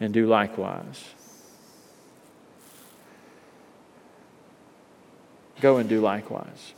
and 0.00 0.12
do 0.12 0.26
likewise. 0.26 1.13
Go 5.60 5.78
and 5.78 5.88
do 5.88 6.00
likewise. 6.00 6.74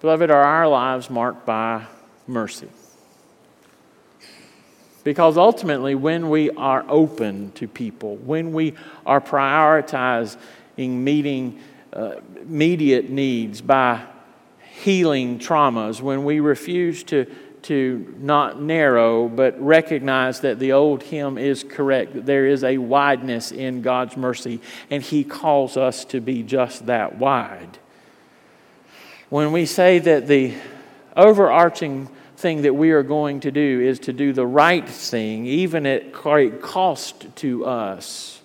Beloved, 0.00 0.30
are 0.30 0.42
our 0.42 0.68
lives 0.68 1.08
marked 1.08 1.46
by 1.46 1.86
mercy? 2.26 2.68
Because 5.02 5.36
ultimately, 5.36 5.94
when 5.94 6.28
we 6.30 6.50
are 6.50 6.84
open 6.88 7.52
to 7.52 7.68
people, 7.68 8.16
when 8.16 8.52
we 8.52 8.74
are 9.06 9.20
prioritizing 9.20 10.38
meeting 10.76 11.60
uh, 11.92 12.16
immediate 12.40 13.08
needs 13.08 13.60
by 13.60 14.02
healing 14.82 15.38
traumas, 15.38 16.00
when 16.00 16.24
we 16.24 16.40
refuse 16.40 17.02
to 17.04 17.26
to 17.64 18.14
not 18.18 18.60
narrow, 18.60 19.26
but 19.26 19.60
recognize 19.60 20.40
that 20.40 20.58
the 20.58 20.72
old 20.72 21.02
hymn 21.02 21.38
is 21.38 21.64
correct, 21.64 22.12
that 22.14 22.26
there 22.26 22.46
is 22.46 22.62
a 22.62 22.76
wideness 22.76 23.52
in 23.52 23.80
God's 23.80 24.16
mercy, 24.16 24.60
and 24.90 25.02
He 25.02 25.24
calls 25.24 25.76
us 25.76 26.04
to 26.06 26.20
be 26.20 26.42
just 26.42 26.86
that 26.86 27.16
wide. 27.16 27.78
When 29.30 29.50
we 29.52 29.64
say 29.64 29.98
that 29.98 30.26
the 30.26 30.54
overarching 31.16 32.08
thing 32.36 32.62
that 32.62 32.74
we 32.74 32.90
are 32.90 33.02
going 33.02 33.40
to 33.40 33.50
do 33.50 33.80
is 33.80 33.98
to 34.00 34.12
do 34.12 34.34
the 34.34 34.46
right 34.46 34.86
thing, 34.86 35.46
even 35.46 35.86
at 35.86 36.12
great 36.12 36.60
cost 36.60 37.34
to 37.36 37.64
us, 37.64 38.42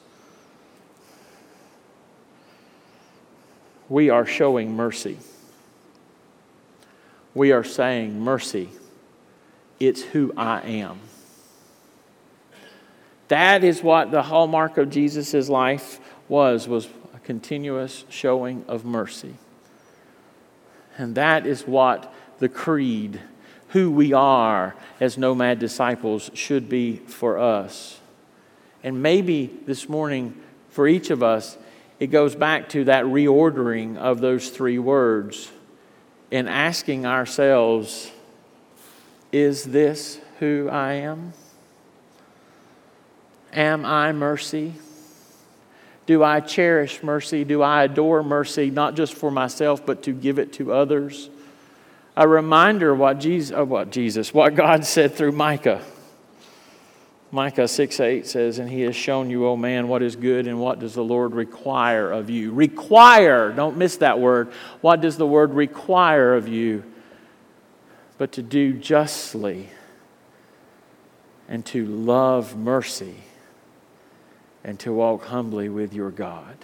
we 3.89 4.09
are 4.09 4.25
showing 4.25 4.77
mercy. 4.77 5.17
We 7.33 7.51
are 7.51 7.63
saying, 7.65 8.21
Mercy 8.21 8.69
it's 9.79 10.01
who 10.01 10.33
I 10.35 10.61
am. 10.61 10.99
That 13.29 13.63
is 13.63 13.83
what 13.83 14.11
the 14.11 14.23
hallmark 14.23 14.77
of 14.77 14.89
Jesus' 14.89 15.49
life 15.49 15.99
was, 16.27 16.67
was 16.67 16.87
a 17.15 17.19
continuous 17.19 18.03
showing 18.09 18.65
of 18.67 18.85
mercy. 18.85 19.35
And 20.97 21.15
that 21.15 21.45
is 21.45 21.67
what 21.67 22.13
the 22.39 22.49
creed, 22.49 23.21
who 23.69 23.91
we 23.91 24.13
are 24.13 24.75
as 24.99 25.17
nomad 25.17 25.59
disciples, 25.59 26.31
should 26.33 26.67
be 26.67 26.97
for 26.97 27.37
us. 27.37 27.99
And 28.83 29.03
maybe 29.03 29.59
this 29.65 29.87
morning, 29.87 30.35
for 30.69 30.87
each 30.87 31.09
of 31.09 31.21
us, 31.21 31.57
it 31.99 32.07
goes 32.07 32.35
back 32.35 32.69
to 32.69 32.85
that 32.85 33.05
reordering 33.05 33.97
of 33.97 34.21
those 34.21 34.49
three 34.49 34.79
words 34.79 35.51
and 36.31 36.49
asking 36.49 37.05
ourselves, 37.05 38.11
is 39.31 39.63
this 39.63 40.19
who 40.39 40.69
I 40.71 40.93
am? 40.93 41.33
Am 43.53 43.85
I 43.85 44.11
mercy? 44.11 44.73
Do 46.05 46.23
I 46.23 46.39
cherish 46.39 47.03
mercy? 47.03 47.43
Do 47.43 47.61
I 47.61 47.83
adore 47.83 48.23
mercy, 48.23 48.71
not 48.71 48.95
just 48.95 49.13
for 49.13 49.29
myself, 49.29 49.85
but 49.85 50.03
to 50.03 50.11
give 50.11 50.39
it 50.39 50.53
to 50.53 50.73
others? 50.73 51.29
A 52.17 52.27
reminder 52.27 52.95
what 52.95 53.19
Jesus, 53.19 53.55
of 53.55 53.69
what 53.69 53.91
Jesus, 53.91 54.33
what 54.33 54.55
God 54.55 54.85
said 54.85 55.13
through 55.13 55.33
Micah. 55.33 55.83
Micah 57.31 57.67
6 57.67 57.99
8 57.99 58.25
says, 58.25 58.57
And 58.57 58.69
he 58.69 58.81
has 58.81 58.95
shown 58.95 59.29
you, 59.29 59.45
O 59.45 59.55
man, 59.55 59.87
what 59.87 60.01
is 60.01 60.15
good 60.15 60.47
and 60.47 60.59
what 60.59 60.79
does 60.79 60.95
the 60.95 61.03
Lord 61.03 61.33
require 61.33 62.11
of 62.11 62.29
you. 62.29 62.51
Require, 62.51 63.51
don't 63.51 63.77
miss 63.77 63.97
that 63.97 64.19
word. 64.19 64.51
What 64.81 65.01
does 65.01 65.17
the 65.17 65.27
word 65.27 65.53
require 65.53 66.33
of 66.33 66.47
you? 66.47 66.83
But 68.19 68.33
to 68.33 68.43
do 68.43 68.73
justly 68.73 69.69
and 71.47 71.65
to 71.65 71.85
love 71.85 72.55
mercy 72.57 73.15
and 74.61 74.77
to 74.77 74.91
walk 74.91 75.23
humbly 75.23 75.69
with 75.69 75.93
your 75.93 76.11
God. 76.11 76.57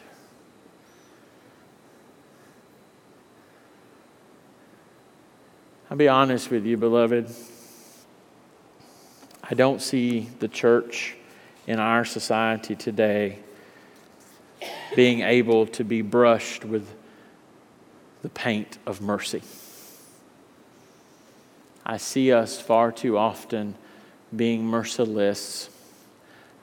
I'll 5.90 5.96
be 5.96 6.10
honest 6.10 6.52
with 6.52 6.66
you, 6.66 6.76
beloved. 6.76 7.34
I 9.42 9.54
don't 9.54 9.82
see 9.82 10.30
the 10.40 10.50
church 10.50 11.16
in 11.68 11.80
our 11.80 12.04
society 12.04 12.76
today 12.76 13.40
being 14.94 15.22
able 15.22 15.68
to 15.68 15.86
be 15.86 16.02
brushed 16.02 16.66
with 16.66 16.94
the 18.24 18.30
paint 18.30 18.78
of 18.86 19.00
mercy. 19.02 19.42
I 21.86 21.98
see 21.98 22.32
us 22.32 22.60
far 22.60 22.92
too 22.92 23.18
often 23.18 23.76
being 24.36 24.66
merciless. 24.66 25.70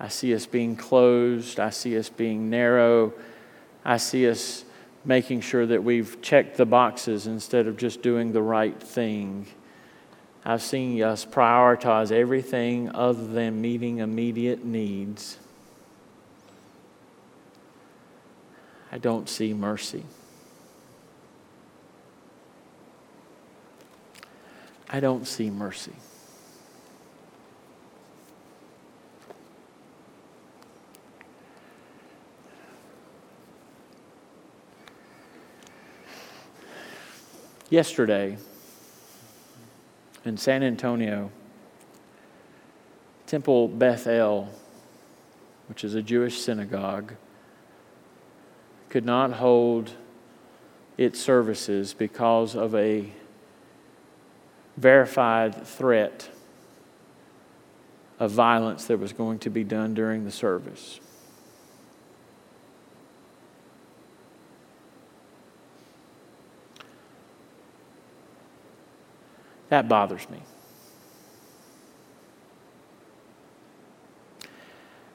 I 0.01 0.09
see 0.09 0.35
us 0.35 0.47
being 0.47 0.75
closed. 0.75 1.61
I 1.61 1.71
see 1.71 1.97
us 1.97 2.09
being 2.09 2.51
narrow. 2.51 3.13
I 3.85 3.99
see 3.99 4.29
us 4.29 4.65
making 5.05 5.41
sure 5.41 5.67
that 5.67 5.85
we've 5.85 6.21
checked 6.23 6.57
the 6.57 6.67
boxes 6.67 7.27
instead 7.27 7.67
of 7.67 7.77
just 7.77 8.03
doing 8.03 8.33
the 8.33 8.43
right 8.43 8.81
thing. 8.81 9.47
I've 10.45 10.63
seen 10.63 11.01
us 11.03 11.25
prioritize 11.25 12.11
everything 12.11 12.91
other 12.95 13.27
than 13.27 13.61
meeting 13.61 13.99
immediate 13.99 14.65
needs. 14.65 15.39
I 18.91 18.99
don't 18.99 19.29
see 19.29 19.55
mercy. 19.55 20.05
I 24.94 25.00
don't 25.00 25.26
see 25.26 25.48
mercy. 25.48 25.92
Yesterday 37.70 38.37
in 40.26 40.37
San 40.37 40.62
Antonio, 40.62 41.31
Temple 43.26 43.68
Beth 43.68 44.07
El, 44.07 44.50
which 45.68 45.85
is 45.85 45.94
a 45.94 46.02
Jewish 46.02 46.38
synagogue, 46.38 47.14
could 48.90 49.07
not 49.07 49.33
hold 49.33 49.92
its 50.98 51.18
services 51.18 51.94
because 51.94 52.55
of 52.55 52.74
a 52.74 53.11
verified 54.77 55.67
threat 55.67 56.29
of 58.19 58.31
violence 58.31 58.87
that 58.87 58.99
was 58.99 59.13
going 59.13 59.39
to 59.41 59.51
be 59.51 59.65
done 59.65 59.95
during 59.95 60.25
the 60.25 60.31
service. 60.31 61.01
That 69.69 69.89
bothers 69.89 70.29
me. 70.29 70.43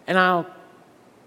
And 0.08 0.18
I'll 0.18 0.48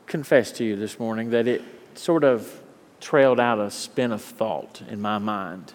confess 0.06 0.50
to 0.52 0.64
you 0.64 0.74
this 0.74 0.98
morning 0.98 1.30
that 1.30 1.46
it 1.46 1.62
sort 1.94 2.24
of 2.24 2.60
trailed 3.00 3.38
out 3.38 3.58
a 3.60 3.70
spin 3.70 4.10
of 4.10 4.22
thought 4.22 4.82
in 4.88 5.00
my 5.00 5.18
mind. 5.18 5.72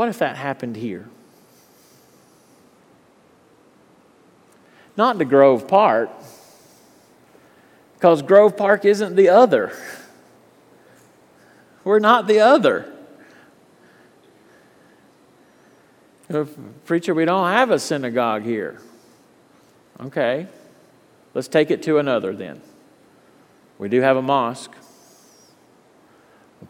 What 0.00 0.08
if 0.08 0.20
that 0.20 0.36
happened 0.36 0.76
here? 0.76 1.10
Not 4.96 5.18
to 5.18 5.26
Grove 5.26 5.68
Park, 5.68 6.08
because 7.96 8.22
Grove 8.22 8.56
Park 8.56 8.86
isn't 8.86 9.14
the 9.14 9.28
other. 9.28 9.74
We're 11.84 11.98
not 11.98 12.26
the 12.26 12.40
other. 12.40 12.90
Uh, 16.32 16.46
preacher, 16.86 17.12
we 17.12 17.26
don't 17.26 17.50
have 17.50 17.70
a 17.70 17.78
synagogue 17.78 18.42
here. 18.42 18.80
Okay, 20.00 20.46
let's 21.34 21.46
take 21.48 21.70
it 21.70 21.82
to 21.82 21.98
another 21.98 22.32
then. 22.32 22.62
We 23.76 23.90
do 23.90 24.00
have 24.00 24.16
a 24.16 24.22
mosque. 24.22 24.72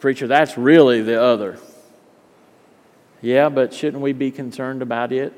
Preacher, 0.01 0.27
that's 0.27 0.59
really 0.59 1.01
the 1.01 1.23
other. 1.23 1.61
Yeah, 3.23 3.49
but 3.49 3.75
shouldn't 3.75 4.03
we 4.03 4.13
be 4.13 4.31
concerned 4.31 4.83
about 4.83 5.13
it? 5.13 5.33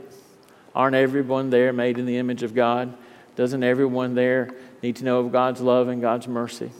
Aren't 0.75 0.97
everyone 0.97 1.51
there 1.51 1.73
made 1.73 1.99
in 1.99 2.07
the 2.07 2.17
image 2.17 2.43
of 2.43 2.55
God? 2.55 2.95
Doesn't 3.35 3.63
everyone 3.63 4.15
there 4.15 4.51
need 4.83 4.97
to 4.97 5.05
know 5.05 5.21
of 5.21 5.33
God's 5.33 5.61
love 5.61 5.89
and 5.89 6.01
God's 6.01 6.29
mercy? 6.29 6.71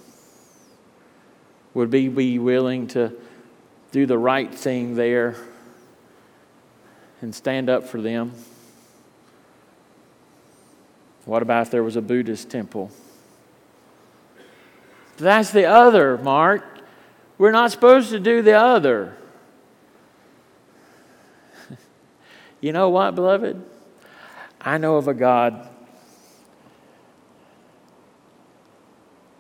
Would 1.75 1.91
we 1.93 2.09
be 2.09 2.39
willing 2.39 2.87
to 2.89 3.13
do 3.91 4.07
the 4.07 4.19
right 4.19 4.55
thing 4.55 4.95
there 4.95 5.37
and 7.21 7.35
stand 7.35 7.69
up 7.69 7.85
for 7.85 8.01
them? 8.01 8.33
What 11.25 11.43
about 11.43 11.67
if 11.67 11.71
there 11.71 11.83
was 11.83 11.97
a 11.97 12.03
Buddhist 12.03 12.51
temple? 12.51 12.91
That's 15.17 15.51
the 15.51 15.67
other, 15.67 16.19
Mark. 16.19 16.65
We're 17.39 17.53
not 17.53 17.71
supposed 17.71 18.11
to 18.11 18.21
do 18.21 18.43
the 18.43 18.55
other. 18.55 19.17
You 22.63 22.73
know 22.73 22.89
what, 22.89 23.15
beloved? 23.15 23.63
I 24.61 24.79
know 24.79 24.97
of 24.97 25.09
a 25.09 25.15
God 25.15 25.69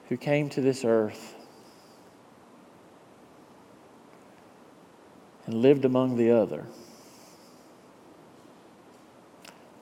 who 0.08 0.18
came 0.18 0.50
to 0.50 0.60
this 0.60 0.84
earth 0.84 1.36
and 5.46 5.54
lived 5.54 5.86
among 5.86 6.16
the 6.18 6.32
other 6.32 6.66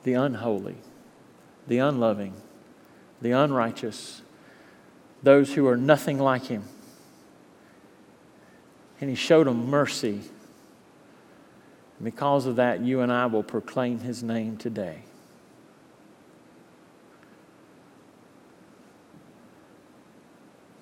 the 0.03 0.13
unholy, 0.13 0.77
the 1.67 1.77
unloving, 1.77 2.33
the 3.21 3.31
unrighteous, 3.31 4.21
those 5.21 5.53
who 5.53 5.67
are 5.67 5.77
nothing 5.77 6.17
like 6.17 6.45
him. 6.45 6.63
And 8.99 9.09
he 9.09 9.15
showed 9.15 9.47
them 9.47 9.69
mercy. 9.69 10.21
Because 12.03 12.47
of 12.47 12.55
that, 12.55 12.81
you 12.81 13.01
and 13.01 13.11
I 13.11 13.27
will 13.27 13.43
proclaim 13.43 13.99
his 13.99 14.23
name 14.23 14.57
today. 14.57 15.03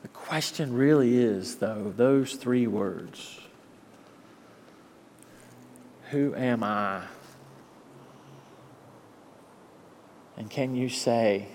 The 0.01 0.07
question 0.07 0.73
really 0.73 1.17
is, 1.17 1.57
though, 1.57 1.93
those 1.95 2.35
three 2.35 2.67
words 2.67 3.39
Who 6.11 6.33
am 6.35 6.63
I? 6.63 7.03
And 10.37 10.49
can 10.49 10.73
you 10.73 10.87
say, 10.87 11.49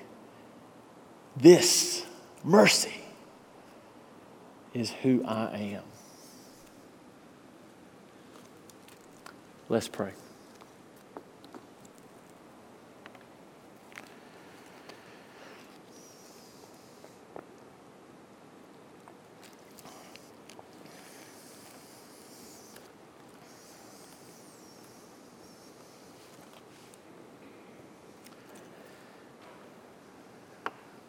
This 1.36 2.04
mercy 2.42 3.00
is 4.74 4.90
who 4.90 5.24
I 5.24 5.78
am? 5.78 5.93
Let's 9.74 9.88
pray. 9.88 10.12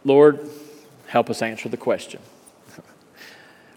Lord, 0.04 0.39
help 1.06 1.30
us 1.30 1.43
answer 1.43 1.69
the 1.69 1.78
question. 1.78 2.19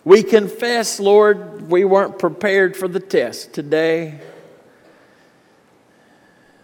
We 0.04 0.22
confess, 0.22 0.98
Lord, 0.98 1.70
we 1.70 1.84
weren't 1.84 2.18
prepared 2.18 2.74
for 2.74 2.88
the 2.88 3.00
test 3.00 3.52
today. 3.52 4.18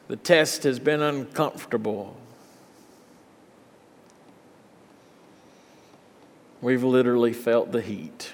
The 0.09 0.17
test 0.17 0.65
has 0.65 0.79
been 0.79 1.01
uncomfortable. 1.01 2.17
We've 6.61 6.85
literally 6.85 7.33
felt 7.33 7.73
the 7.73 7.81
heat. 7.81 8.33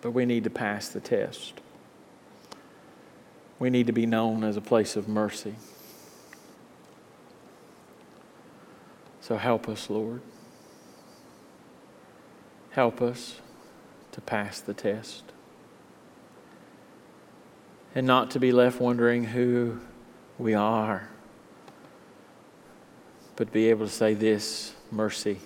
but 0.00 0.12
we 0.12 0.24
need 0.24 0.44
to 0.44 0.50
pass 0.50 0.88
the 0.88 1.00
test. 1.00 1.54
We 3.58 3.70
need 3.70 3.86
to 3.86 3.92
be 3.92 4.06
known 4.06 4.42
as 4.42 4.56
a 4.56 4.60
place 4.60 4.96
of 4.96 5.08
mercy. 5.08 5.54
So 9.20 9.36
help 9.36 9.68
us, 9.68 9.90
Lord. 9.90 10.22
Help 12.70 13.02
us 13.02 13.40
to 14.12 14.20
pass 14.20 14.60
the 14.60 14.74
test. 14.74 15.24
And 17.94 18.06
not 18.06 18.30
to 18.32 18.38
be 18.38 18.52
left 18.52 18.80
wondering 18.80 19.24
who 19.24 19.80
we 20.38 20.54
are, 20.54 21.08
but 23.34 23.52
be 23.52 23.68
able 23.70 23.86
to 23.86 23.92
say 23.92 24.14
this 24.14 24.74
mercy 24.92 25.38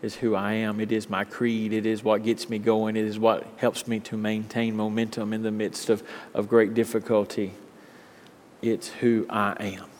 is 0.00 0.16
who 0.16 0.34
I 0.34 0.54
am. 0.54 0.80
It 0.80 0.90
is 0.90 1.08
my 1.08 1.24
creed. 1.24 1.72
It 1.72 1.86
is 1.86 2.02
what 2.02 2.24
gets 2.24 2.48
me 2.48 2.58
going. 2.58 2.96
It 2.96 3.04
is 3.04 3.18
what 3.18 3.46
helps 3.56 3.86
me 3.86 4.00
to 4.00 4.16
maintain 4.16 4.74
momentum 4.74 5.32
in 5.32 5.42
the 5.42 5.50
midst 5.50 5.90
of, 5.90 6.02
of 6.34 6.48
great 6.48 6.74
difficulty. 6.74 7.52
It's 8.62 8.88
who 8.88 9.26
I 9.30 9.52
am. 9.60 9.91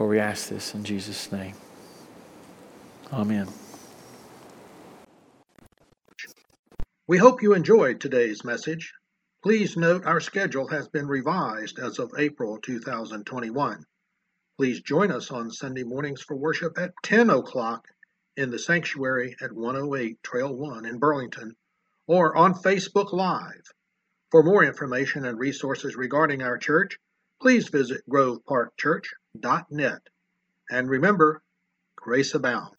For 0.00 0.06
we 0.06 0.18
ask 0.18 0.48
this 0.48 0.74
in 0.74 0.82
Jesus' 0.82 1.30
name. 1.30 1.52
Amen. 3.12 3.48
We 7.06 7.18
hope 7.18 7.42
you 7.42 7.52
enjoyed 7.52 8.00
today's 8.00 8.42
message. 8.42 8.94
Please 9.42 9.76
note 9.76 10.06
our 10.06 10.20
schedule 10.20 10.68
has 10.68 10.88
been 10.88 11.06
revised 11.06 11.78
as 11.78 11.98
of 11.98 12.12
April 12.16 12.58
2021. 12.62 13.84
Please 14.56 14.80
join 14.80 15.12
us 15.12 15.30
on 15.30 15.50
Sunday 15.50 15.82
mornings 15.82 16.22
for 16.22 16.34
worship 16.34 16.78
at 16.78 16.94
10 17.02 17.28
o'clock 17.28 17.84
in 18.38 18.48
the 18.48 18.58
sanctuary 18.58 19.36
at 19.42 19.52
108 19.52 20.16
Trail 20.22 20.56
1 20.56 20.86
in 20.86 20.98
Burlington 20.98 21.54
or 22.06 22.34
on 22.34 22.54
Facebook 22.54 23.12
Live. 23.12 23.70
For 24.30 24.42
more 24.42 24.64
information 24.64 25.26
and 25.26 25.38
resources 25.38 25.94
regarding 25.94 26.40
our 26.40 26.56
church, 26.56 26.96
please 27.42 27.68
visit 27.68 28.00
groveparkchurch.net. 29.38 30.02
And 30.70 30.88
remember, 30.88 31.42
grace 31.96 32.34
abound. 32.34 32.74